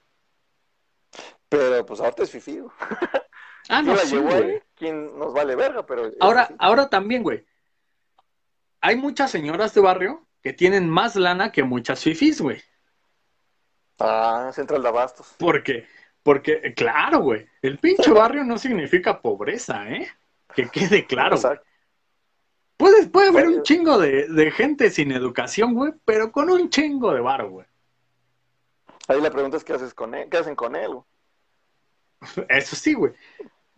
[1.49, 2.61] Pero pues ahorita es fifí.
[3.69, 4.63] Ah, no, sí, güey.
[4.77, 5.85] ¿Quién nos vale verga?
[5.85, 7.45] Pero ahora, ahora también, güey.
[8.81, 12.63] Hay muchas señoras de barrio que tienen más lana que muchas fifis, güey.
[13.99, 15.35] Ah, Central de Abastos.
[15.37, 15.89] ¿Por qué?
[16.23, 20.07] Porque, claro, güey, el pinche barrio no significa pobreza, ¿eh?
[20.55, 21.37] Que quede claro.
[22.77, 27.13] Puede, puede haber un chingo de, de gente sin educación, güey, pero con un chingo
[27.13, 27.67] de bar, güey.
[29.09, 31.05] Ahí la pregunta es qué haces con él, qué hacen con él, güey.
[32.51, 33.15] Eso sí, güey.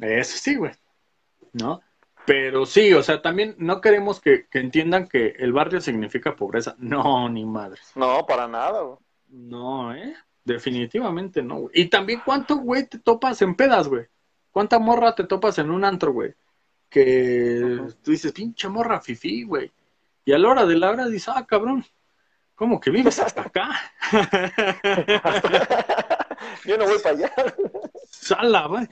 [0.00, 0.72] Eso sí, güey.
[1.54, 1.80] ¿No?
[2.28, 6.74] Pero sí, o sea, también no queremos que, que entiendan que el barrio significa pobreza.
[6.76, 7.90] No, ni madres.
[7.94, 8.98] No, para nada, güey.
[9.28, 10.14] No, ¿eh?
[10.44, 11.70] Definitivamente no, güey.
[11.72, 14.04] Y también, ¿cuánto, güey, te topas en pedas, güey?
[14.50, 16.34] ¿Cuánta morra te topas en un antro, güey?
[16.90, 19.72] Que tú dices, pinche morra fifí, güey.
[20.26, 21.82] Y a la hora de la hora dices, ah, cabrón,
[22.54, 23.70] ¿cómo que vives hasta acá?
[26.66, 27.32] Yo no voy para allá.
[28.10, 28.86] Sala, güey.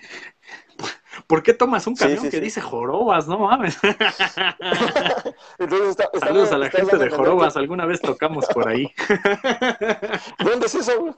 [1.27, 3.27] ¿Por qué tomas un camión que dice jorobas?
[3.29, 3.79] No mames.
[5.59, 7.57] Entonces está, está- Saludos a la gente de jorobas.
[7.57, 8.93] Alguna vez tocamos por ahí.
[10.39, 11.15] ¿Dónde es eso, güey?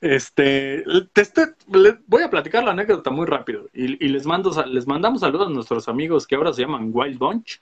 [0.00, 1.26] Este, te
[1.72, 5.46] le- voy a platicar la anécdota muy rápido y, y les mando, les mandamos saludos
[5.48, 7.60] a nuestros amigos que ahora se llaman Wild Bunch,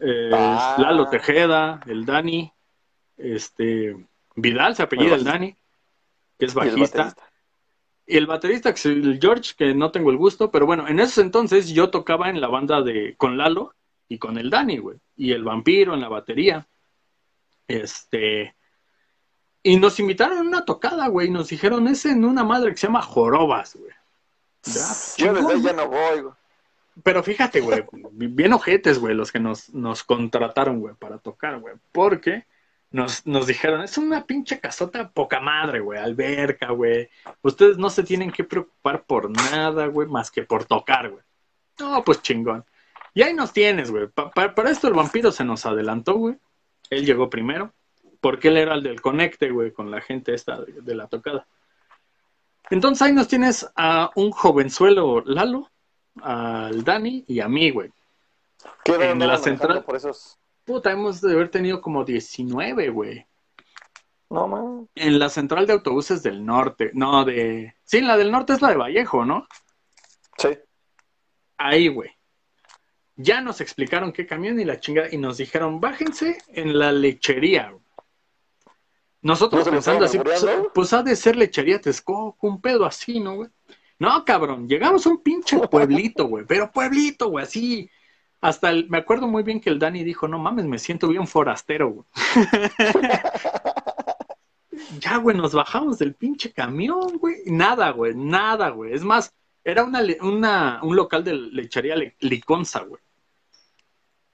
[0.00, 0.76] Eh, Ah.
[0.78, 2.52] Lalo Tejeda, el Dani,
[3.16, 3.96] este,
[4.34, 5.24] Vidal se apellida el.
[5.24, 5.56] Dani,
[6.38, 7.14] que es bajista.
[8.08, 11.68] Y el baterista el George, que no tengo el gusto, pero bueno, en esos entonces
[11.68, 13.74] yo tocaba en la banda de con Lalo
[14.08, 16.66] y con el Dani, güey, y el vampiro en la batería,
[17.68, 18.54] este.
[19.62, 21.28] Y nos invitaron a una tocada, güey.
[21.28, 23.92] y Nos dijeron, es en una madre que se llama Jorobas, güey.
[25.18, 26.34] Yo desde ahí ya no voy, güey.
[27.02, 31.74] Pero fíjate, güey, bien ojetes, güey, los que nos, nos contrataron, güey, para tocar, güey.
[31.92, 32.46] Porque
[32.90, 37.08] nos, nos dijeron, es una pinche casota poca madre, güey, alberca, güey.
[37.42, 41.22] Ustedes no se tienen que preocupar por nada, güey, más que por tocar, güey.
[41.78, 42.64] No, pues chingón.
[43.14, 44.06] Y ahí nos tienes, güey.
[44.08, 46.36] Pa- pa- para esto el vampiro se nos adelantó, güey.
[46.90, 47.72] Él llegó primero,
[48.20, 51.46] porque él era el del conecte, güey, con la gente esta de, de la tocada.
[52.70, 55.70] Entonces ahí nos tienes a un jovenzuelo Lalo,
[56.22, 57.90] al Dani y a mí, güey.
[58.84, 60.38] ¿Qué En la central- Por esos.
[60.68, 63.26] Puta, hemos de haber tenido como 19, güey.
[64.28, 64.86] No, man.
[64.94, 66.90] En la central de autobuses del norte.
[66.92, 67.74] No, de...
[67.84, 69.48] Sí, la del norte es la de Vallejo, ¿no?
[70.36, 70.50] Sí.
[71.56, 72.10] Ahí, güey.
[73.16, 77.70] Ya nos explicaron qué camión y la chingada y nos dijeron, bájense en la lechería.
[77.70, 77.82] güey".
[79.22, 82.84] Nosotros ¿No se lo pensando así, pues, pues ha de ser lechería Texcoco, un pedo
[82.84, 83.48] así, ¿no, güey?
[83.98, 87.90] No, cabrón, llegamos a un pinche pueblito, güey, pero pueblito, güey, así.
[88.40, 91.26] Hasta el- me acuerdo muy bien que el Dani dijo, no mames, me siento bien
[91.26, 92.04] forastero, güey.
[95.00, 97.36] ya, güey, nos bajamos del pinche camión, güey.
[97.46, 98.92] Nada, güey, nada, güey.
[98.92, 99.32] Es más,
[99.64, 103.00] era una, una, un local de lechería Le- Liconza, güey.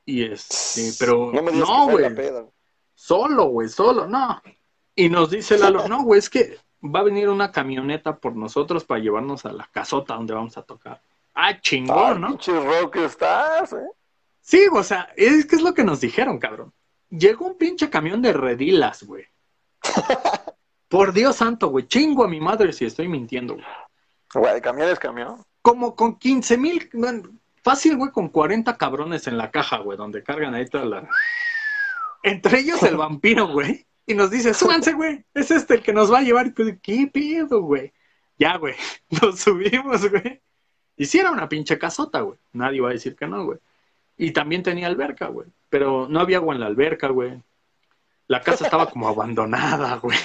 [0.07, 1.33] Y este, pero
[1.67, 2.05] No güey.
[2.95, 4.41] Solo, güey, solo, no.
[4.95, 8.85] Y nos dice Lalo, no, güey, es que va a venir una camioneta por nosotros
[8.85, 11.01] para llevarnos a la casota donde vamos a tocar.
[11.35, 12.29] Ah, chingón, ¿no?
[12.29, 13.89] pinche rock estás, eh.
[14.41, 16.73] Sí, o sea, es que es lo que nos dijeron, cabrón.
[17.11, 19.27] Llegó un pinche camión de redilas, güey.
[20.89, 23.67] Por Dios santo, güey, chingo a mi madre si estoy mintiendo, güey.
[24.35, 25.43] Güey, camión es camión.
[25.63, 26.91] Como con 15 mil,
[27.63, 31.09] fácil, güey, con 40 cabrones en la caja, güey, donde cargan ahí toda la...
[32.23, 33.87] Entre ellos el vampiro, güey.
[34.07, 36.53] Y nos dice, súbanse, güey, es este el que nos va a llevar.
[36.83, 37.93] ¿qué pedo, güey?
[38.39, 38.75] Ya, güey,
[39.23, 40.43] nos subimos, güey.
[40.97, 42.39] Y sí era una pinche casota, güey.
[42.53, 43.59] Nadie va a decir que no, güey.
[44.17, 45.49] Y también tenía alberca, güey.
[45.69, 47.43] Pero no había agua en la alberca, güey.
[48.29, 50.19] La casa estaba como abandonada, güey.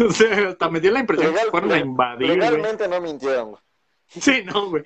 [0.00, 2.38] O sea, hasta me dio la impresión que Legal- se fueron a invadir, güey.
[2.38, 3.62] Legalmente no mintieron, güey.
[4.08, 4.84] Sí, no, güey.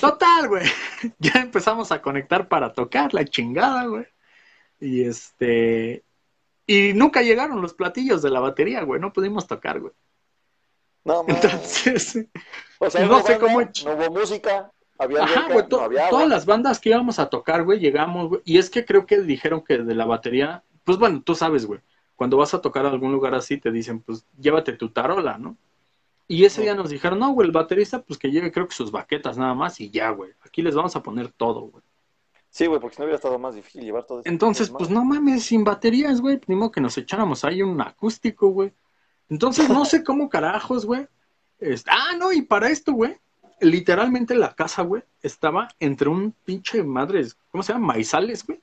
[0.00, 0.66] Total, güey.
[1.18, 4.06] Ya empezamos a conectar para tocar la chingada, güey.
[4.80, 6.02] Y este.
[6.66, 9.00] Y nunca llegaron los platillos de la batería, güey.
[9.00, 9.92] No pudimos tocar, güey.
[11.04, 11.36] No, man.
[11.36, 12.26] Entonces,
[12.78, 15.68] o sea, no sé banda, cómo- No hubo música, había ajá, alberca, güey.
[15.68, 18.40] to- no había todas las bandas que íbamos a tocar, güey, llegamos, güey.
[18.44, 20.62] Y es que creo que dijeron que de la batería.
[20.84, 21.80] Pues bueno, tú sabes, güey.
[22.16, 25.56] Cuando vas a tocar a algún lugar así, te dicen, pues llévate tu tarola, ¿no?
[26.26, 28.90] Y ese día nos dijeron, no, güey, el baterista, pues que lleve, creo que sus
[28.90, 30.32] baquetas nada más y ya, güey.
[30.42, 31.82] Aquí les vamos a poner todo, güey.
[32.50, 34.28] Sí, güey, porque si no hubiera estado más difícil llevar todo eso.
[34.28, 36.40] Entonces, pues no mames, sin baterías, güey.
[36.46, 38.72] Ni modo que nos echáramos ahí un acústico, güey.
[39.28, 41.06] Entonces, no sé cómo carajos, güey.
[41.58, 43.16] Este, ah, no, y para esto, güey.
[43.60, 47.88] Literalmente la casa, güey, estaba entre un pinche madres, ¿cómo se llama?
[47.88, 48.60] Maizales, güey.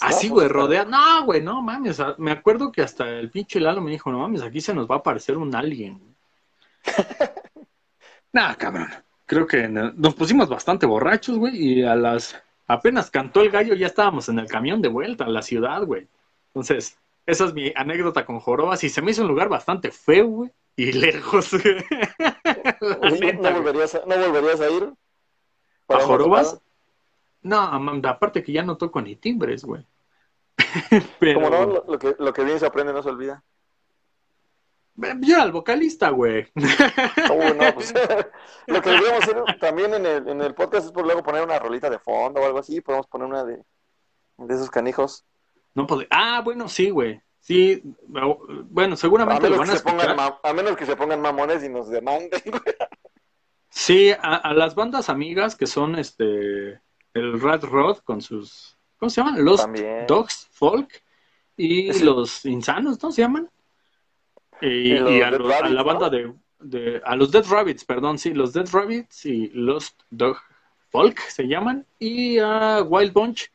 [0.00, 0.84] Así, güey, pues, rodea.
[0.84, 1.98] No, güey, no mames.
[2.18, 4.96] Me acuerdo que hasta el pinche Lalo me dijo, no mames, aquí se nos va
[4.96, 6.16] a aparecer un alien.
[8.32, 8.88] nah, cabrón.
[9.26, 12.40] Creo que no- nos pusimos bastante borrachos, güey, y a las.
[12.66, 16.08] Apenas cantó el gallo, ya estábamos en el camión de vuelta a la ciudad, güey.
[16.48, 16.98] Entonces,
[17.28, 20.50] esa es mi anécdota con Jorobas, y se me hizo un lugar bastante feo, güey,
[20.76, 21.76] y lejos, güey.
[23.20, 24.84] Neta, ¿no, volverías a, ¿No volverías a ir?
[24.84, 24.94] ¿A
[25.86, 26.58] ¿Para una Jorobas?
[27.42, 29.84] No, Amanda, aparte que ya no toco ni timbres, güey.
[31.34, 33.44] Como no, lo, lo que, lo que bien se aprende no se olvida.
[35.20, 36.50] Yo era el vocalista, güey.
[37.30, 37.92] Oh, no, pues,
[38.66, 41.58] lo que deberíamos hacer también en el, en el podcast es por luego poner una
[41.58, 42.80] rolita de fondo o algo así.
[42.80, 43.62] Podemos poner una de,
[44.38, 45.26] de esos canijos.
[45.74, 45.86] No.
[46.10, 47.20] Ah, bueno, sí, güey.
[47.40, 51.20] Sí, bueno, seguramente a lo van a que se pongan A menos que se pongan
[51.22, 52.62] mamones y nos demanden, güey.
[53.70, 56.80] Sí, a, a las bandas amigas que son este
[57.14, 59.44] el Red Rod con sus ¿cómo se llaman?
[59.44, 60.06] Los También.
[60.06, 61.02] Dogs Folk
[61.56, 62.04] y Sí.
[62.04, 63.48] los Insanos, ¿no se llaman?
[64.60, 66.10] Y, Y los y a, los- a la banda ¿no?
[66.10, 70.36] de, de- a los Dead Rabbits, perdón, sí, los Dead Rabbits y los Dog
[70.90, 73.50] Folk se llaman y a Wild Bunch,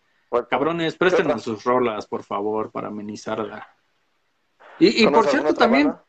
[0.50, 3.68] cabrones, préstenos sus rolas, por favor, para amenizarla.
[4.80, 6.04] Y, y por ¿Conoces cierto también banda?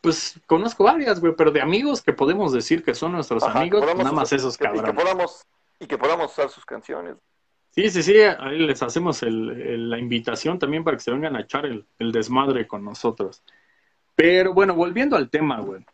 [0.00, 3.84] pues conozco varias, güey, pero de amigos que podemos decir que son nuestros Ajá, amigos,
[3.96, 5.02] nada más esos que- Y que cabrones.
[5.04, 5.46] podamos,
[5.78, 7.16] y que podamos usar sus canciones.
[7.70, 11.36] Sí, sí, sí, ahí les hacemos el- el- la invitación también para que se vengan
[11.36, 13.42] a echar el, el desmadre con nosotros.
[14.16, 15.84] Pero bueno, volviendo al tema, güey.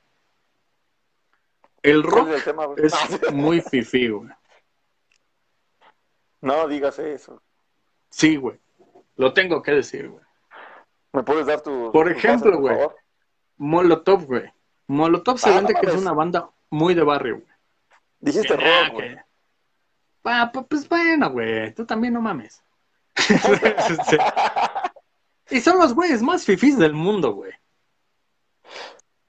[1.83, 2.79] El ¿Cuál rock tema, güey?
[2.85, 2.93] es
[3.33, 4.29] muy fifí, güey.
[6.41, 7.43] No digas eso.
[8.11, 8.59] Sí, güey.
[9.17, 10.25] Lo tengo que decir, güey.
[11.13, 11.91] ¿Me puedes dar tu.
[11.93, 12.75] Por tu ejemplo, base, güey.
[12.77, 12.97] favor?
[13.57, 14.53] Molotov, güey.
[14.87, 17.49] Molotov se Ah, vende no que es una banda muy de barrio, güey.
[18.21, 19.15] Dijiste ah, rock, güey.
[19.15, 19.23] que-
[20.25, 21.73] Ah, pu- pues bueno, güey.
[21.75, 22.63] Tú también no mames.
[25.51, 27.53] Y son los güeyes más fifís del mundo, güey.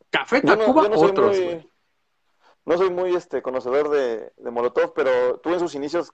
[0.10, 1.70] Café no, Tacuba, no soy otros, muy, güey.
[2.66, 6.12] no soy muy este conocedor de, de Molotov, pero tú en sus inicios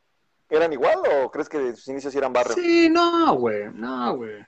[0.49, 2.53] eran igual o crees que sus inicios eran barrio?
[2.53, 3.71] Sí, no, güey.
[3.73, 4.45] No, güey.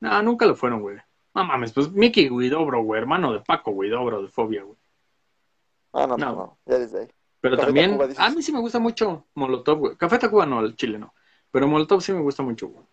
[0.00, 0.98] No, nunca lo fueron, güey.
[1.34, 3.00] No mames, pues Mickey Guidobro, güey.
[3.00, 4.78] Hermano de Paco Guidobro de Fobia, güey.
[5.92, 6.26] Ah, no, No.
[6.26, 7.08] no, no, ya desde ahí.
[7.40, 9.96] Pero Café también, a mí sí me gusta mucho Molotov, güey.
[9.96, 11.14] Café Tacuba no, el chile no.
[11.50, 12.84] Pero Molotov sí me gusta mucho, güey.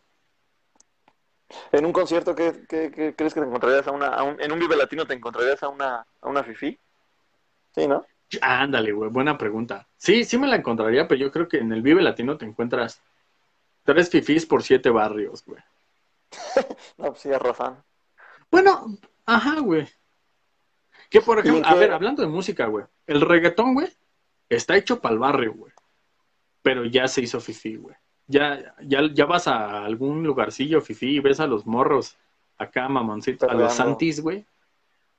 [1.72, 4.52] En un concierto, ¿qué, qué- qué crees que te encontrarías a una, a un- en
[4.52, 6.78] un Vive Latino te encontrarías a una, a una Fifi?
[7.76, 8.06] Sí, ¿no?
[8.42, 9.88] Ándale, güey, buena pregunta.
[9.98, 13.02] Sí, sí me la encontraría, pero yo creo que en el Vive Latino te encuentras
[13.84, 15.62] tres fifís por siete barrios, güey.
[16.98, 17.84] No, pues sí, arrasan.
[18.50, 19.88] Bueno, ajá, güey.
[21.10, 23.90] Que por ¿Y en ejemplo, a ver, hablando de música, güey, el reggaetón, güey,
[24.48, 25.74] está hecho para el barrio, güey.
[26.62, 27.96] Pero ya se hizo fifí, güey.
[28.28, 32.18] Ya, ya, ya vas a algún lugarcillo fifí y ves a los morros
[32.58, 34.46] acá, mamoncitos, a los santis, güey.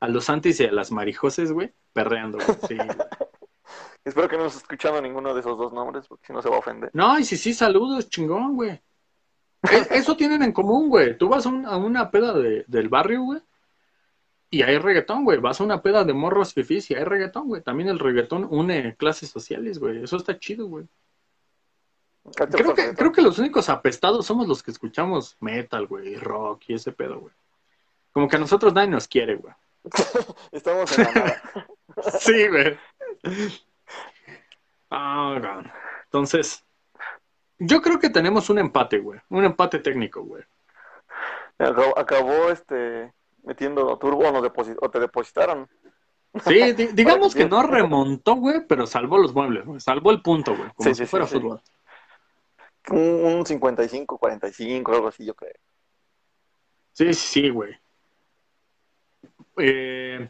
[0.00, 2.58] A los santis y a las marijoses, güey, perreando, güey.
[2.68, 2.76] Sí.
[4.04, 6.56] Espero que no estés escuchando ninguno de esos dos nombres, porque si no se va
[6.56, 6.90] a ofender.
[6.92, 8.70] No, y si sí, saludos, chingón, güey.
[9.70, 11.16] E- Eso tienen en común, güey.
[11.16, 13.40] Tú vas a, un- a una peda de- del barrio, güey,
[14.50, 15.38] y hay reggaetón, güey.
[15.38, 17.62] Vas a una peda de morros fifís y hay reggaetón, güey.
[17.62, 20.02] También el reggaetón une clases sociales, güey.
[20.02, 20.84] Eso está chido, güey.
[22.36, 26.16] ¿Qué te Creo que, creo que los únicos apestados somos los que escuchamos metal, güey,
[26.16, 27.34] rock y ese pedo, güey.
[28.12, 29.54] Como que a nosotros nadie nos quiere, güey.
[30.52, 31.42] Estamos en la nada.
[32.20, 32.78] Sí, güey.
[34.90, 35.64] Ah, güey.
[36.04, 36.64] Entonces,
[37.58, 39.20] yo creo que tenemos un empate, güey.
[39.30, 40.42] Un empate técnico, güey.
[41.58, 43.12] Acabó, acabó, este
[43.44, 45.68] metiendo turbo o, nos deposi- o te depositaron.
[46.44, 49.80] Sí, di- digamos que no remontó, güey, pero salvó los muebles, güey.
[49.80, 50.70] Salvó el punto, güey.
[50.74, 51.40] Como Sí, si sí, fuera sí, sí.
[51.40, 51.60] fútbol.
[52.90, 52.98] Un,
[53.38, 55.52] un 55, 45, algo así, yo creo.
[56.92, 57.78] Sí, sí, sí, güey.
[59.58, 60.28] Eh,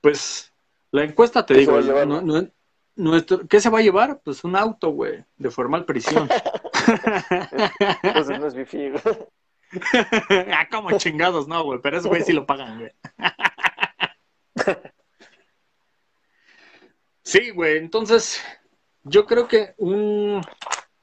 [0.00, 0.52] pues
[0.96, 2.48] la encuesta te ¿Qué se digo, no- no-
[2.96, 4.20] nuestro, ¿qué se va a llevar?
[4.24, 6.28] Pues un auto, güey, de formal prisión.
[8.02, 8.90] Entonces no es bifi.
[8.90, 9.02] güey.
[10.52, 12.90] ah, como chingados, no, güey, pero ese güey sí lo pagan, güey.
[17.22, 18.42] sí, güey, entonces
[19.02, 20.40] yo creo que un...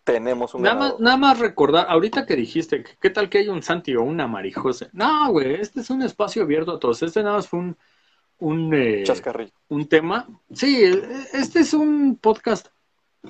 [0.04, 3.62] Tenemos un Nada más, nada más recordar, ahorita que dijiste, ¿qué tal que hay un
[3.64, 4.90] Santi o una Marijose?
[4.92, 7.04] No, güey, este es un espacio abierto a todos.
[7.04, 7.78] Este nada más fue un,
[8.44, 9.52] un, eh, Chascarrillo.
[9.70, 10.28] un tema.
[10.54, 10.84] Sí,
[11.34, 12.68] este es un podcast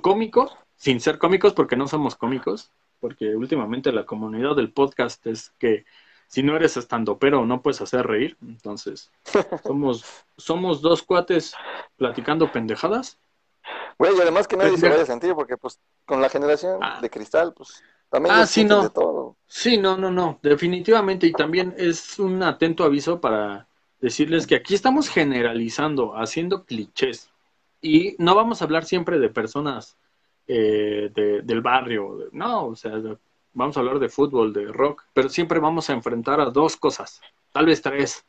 [0.01, 5.51] cómico, sin ser cómicos porque no somos cómicos, porque últimamente la comunidad del podcast es
[5.59, 5.85] que
[6.27, 8.37] si no eres estandopero no puedes hacer reír.
[8.41, 9.11] Entonces,
[9.63, 10.03] somos,
[10.37, 11.53] somos dos cuates
[11.95, 13.17] platicando pendejadas.
[13.99, 16.99] Güey, y además que nadie se vaya a sentir, porque pues con la generación Ah.
[17.01, 18.81] de cristal, pues también Ah, sí, no.
[18.83, 19.37] de todo.
[19.47, 21.27] Sí, no, no, no, definitivamente.
[21.27, 23.67] Y también es un atento aviso para
[24.03, 27.29] decirles que aquí estamos generalizando, haciendo clichés.
[27.81, 29.97] Y no vamos a hablar siempre de personas
[30.45, 32.27] eh, de- del barrio.
[32.33, 32.91] no, o sea,
[33.53, 37.21] vamos a hablar de fútbol, de rock, pero siempre vamos a enfrentar a dos cosas,
[37.53, 38.25] tal vez tres.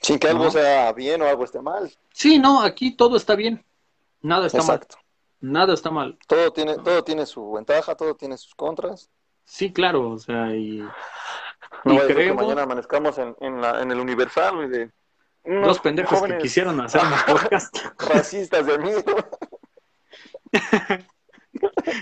[0.00, 0.50] Sin que algo No.
[0.50, 1.90] sea bien o algo esté mal.
[2.12, 3.62] Sí, no, aquí todo está bien.
[4.22, 4.76] Nada está mal.
[4.76, 4.96] Exacto.
[5.40, 6.18] Nada está mal.
[6.26, 9.10] Todo tiene, todo tiene su ventaja, todo tiene sus contras.
[9.44, 10.82] Sí, claro, o sea, y,
[11.84, 14.90] No y ser que creemos mañana amanezcamos en, en, la, en el Universal, güey, de
[15.44, 17.76] unos dos pendejos que quisieron hacer un podcast.
[17.98, 18.90] racistas de mí.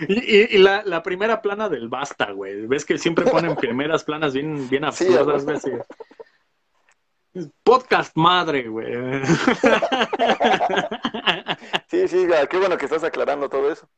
[0.08, 2.66] Y, y- y la, la primera plana del basta, güey.
[2.66, 5.56] Ves que siempre ponen primeras planas bien, bien Sí, absurdas, güey.
[5.56, 5.70] así.
[7.62, 8.92] Podcast madre, güey.
[11.88, 13.88] Sí, sí, qué bueno que estás aclarando todo eso.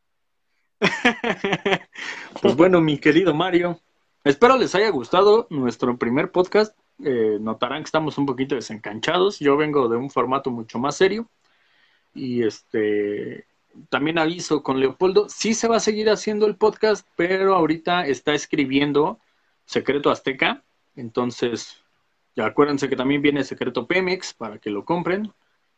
[2.42, 3.80] Pues bueno, mi querido Mario,
[4.26, 6.76] espero les haya gustado nuestro primer podcast.
[7.04, 9.38] Eh, notarán que estamos un poquito desencanchados.
[9.38, 11.28] Yo vengo de un formato mucho más serio.
[12.14, 13.46] Y este
[13.90, 18.32] también aviso con Leopoldo, sí se va a seguir haciendo el podcast, pero ahorita está
[18.34, 19.20] escribiendo
[19.66, 20.64] Secreto Azteca.
[20.96, 21.84] Entonces,
[22.34, 25.32] ya acuérdense que también viene Secreto Pemex para que lo compren.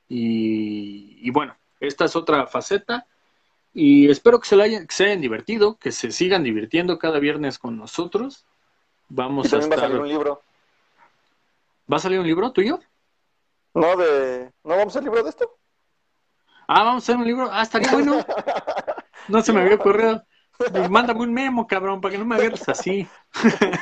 [0.09, 3.07] Y, y bueno, esta es otra faceta.
[3.73, 7.19] Y espero que se, la hayan, que se hayan divertido, que se sigan divirtiendo cada
[7.19, 8.47] viernes con nosotros.
[9.09, 9.91] Vamos Y también a va a estar.
[9.91, 10.43] salir un libro.
[11.91, 12.81] ¿Va a salir un libro tuyo?
[13.75, 14.53] No, de...
[14.65, 15.59] ¿No vamos a hacer libro de esto?
[16.67, 17.49] Ah, vamos a hacer un libro.
[17.51, 18.25] Ah, estaría bueno.
[19.29, 20.25] No se me había ocurrido.
[20.91, 23.07] Mándame un memo, cabrón, para que no me agarres así.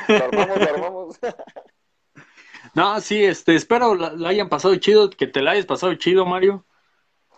[0.09, 1.19] Lo armamos, lo armamos.
[2.73, 6.25] No, sí, este, espero la, la hayan pasado chido, que te la hayas pasado chido,
[6.25, 6.65] Mario.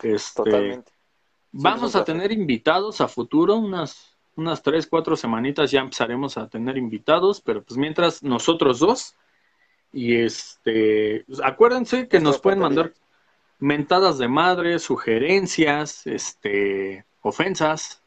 [0.02, 0.92] Este, Totalmente.
[1.52, 6.78] Vamos a tener invitados a futuro, unas, unas tres, cuatro semanitas ya empezaremos a tener
[6.78, 9.16] invitados, pero pues mientras nosotros dos,
[9.92, 12.94] y este, pues, acuérdense que nos pueden mandar
[13.58, 18.04] mentadas de madre, sugerencias, este, ofensas,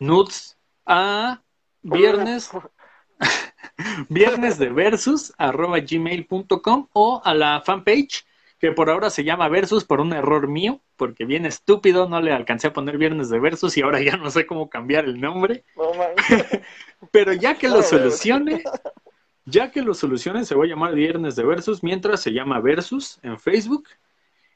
[0.00, 1.40] nudes a
[1.82, 2.50] viernes,
[4.08, 8.24] viernes de versus arroba gmail.com o a la fanpage
[8.62, 12.30] que por ahora se llama Versus por un error mío, porque bien estúpido, no le
[12.30, 15.64] alcancé a poner Viernes de Versus y ahora ya no sé cómo cambiar el nombre.
[15.76, 15.90] No.
[17.10, 18.62] Pero ya que lo solucione,
[19.46, 23.18] ya que lo solucione, se va a llamar Viernes de Versus, mientras se llama Versus
[23.24, 23.88] en Facebook.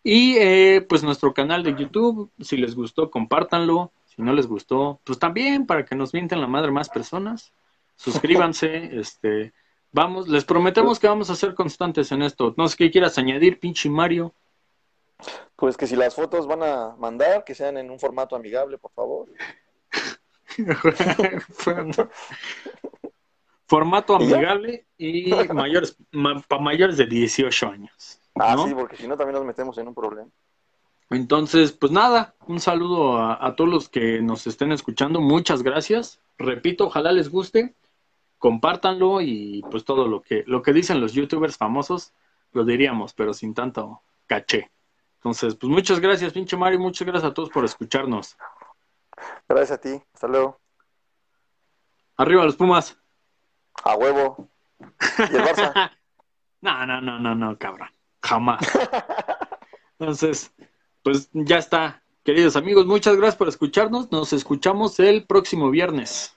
[0.04, 3.90] Y eh, pues nuestro canal de YouTube, si les gustó, compártanlo.
[4.04, 7.52] Si no les gustó, pues también para que nos mienten la madre más personas.
[7.96, 9.52] Suscríbanse, este,
[9.96, 12.54] vamos, les prometemos que vamos a ser constantes en esto.
[12.58, 14.34] No sé qué quieras añadir, pinche Mario.
[15.56, 18.92] Pues que si las fotos van a mandar, que sean en un formato amigable, por
[18.92, 19.26] favor.
[23.66, 25.96] Formato amigable y mayores,
[26.46, 28.20] para mayores de 18 años.
[28.34, 30.30] Ah, sí, porque si no también nos metemos en un problema.
[31.08, 35.20] Entonces, pues nada, un saludo a, a todos los que nos estén escuchando.
[35.22, 36.20] Muchas gracias.
[36.36, 37.74] Repito, ojalá les guste.
[38.38, 42.12] Compártanlo y pues todo lo que, lo que dicen los youtubers famosos,
[42.52, 44.70] lo diríamos, pero sin tanto caché.
[45.16, 46.78] Entonces, pues muchas gracias, pinche Mario.
[46.78, 48.36] Muchas gracias a todos por escucharnos.
[49.48, 50.02] Gracias a ti.
[50.12, 50.60] Hasta luego.
[52.16, 52.98] Arriba los Pumas.
[53.84, 54.48] A huevo.
[54.80, 55.90] ¿Y el Barça?
[56.62, 57.90] No, no, no, no, no, cabrón.
[58.22, 58.60] Jamás.
[59.98, 60.52] Entonces,
[61.04, 62.02] pues ya está.
[62.24, 64.10] Queridos amigos, muchas gracias por escucharnos.
[64.10, 66.35] Nos escuchamos el próximo viernes.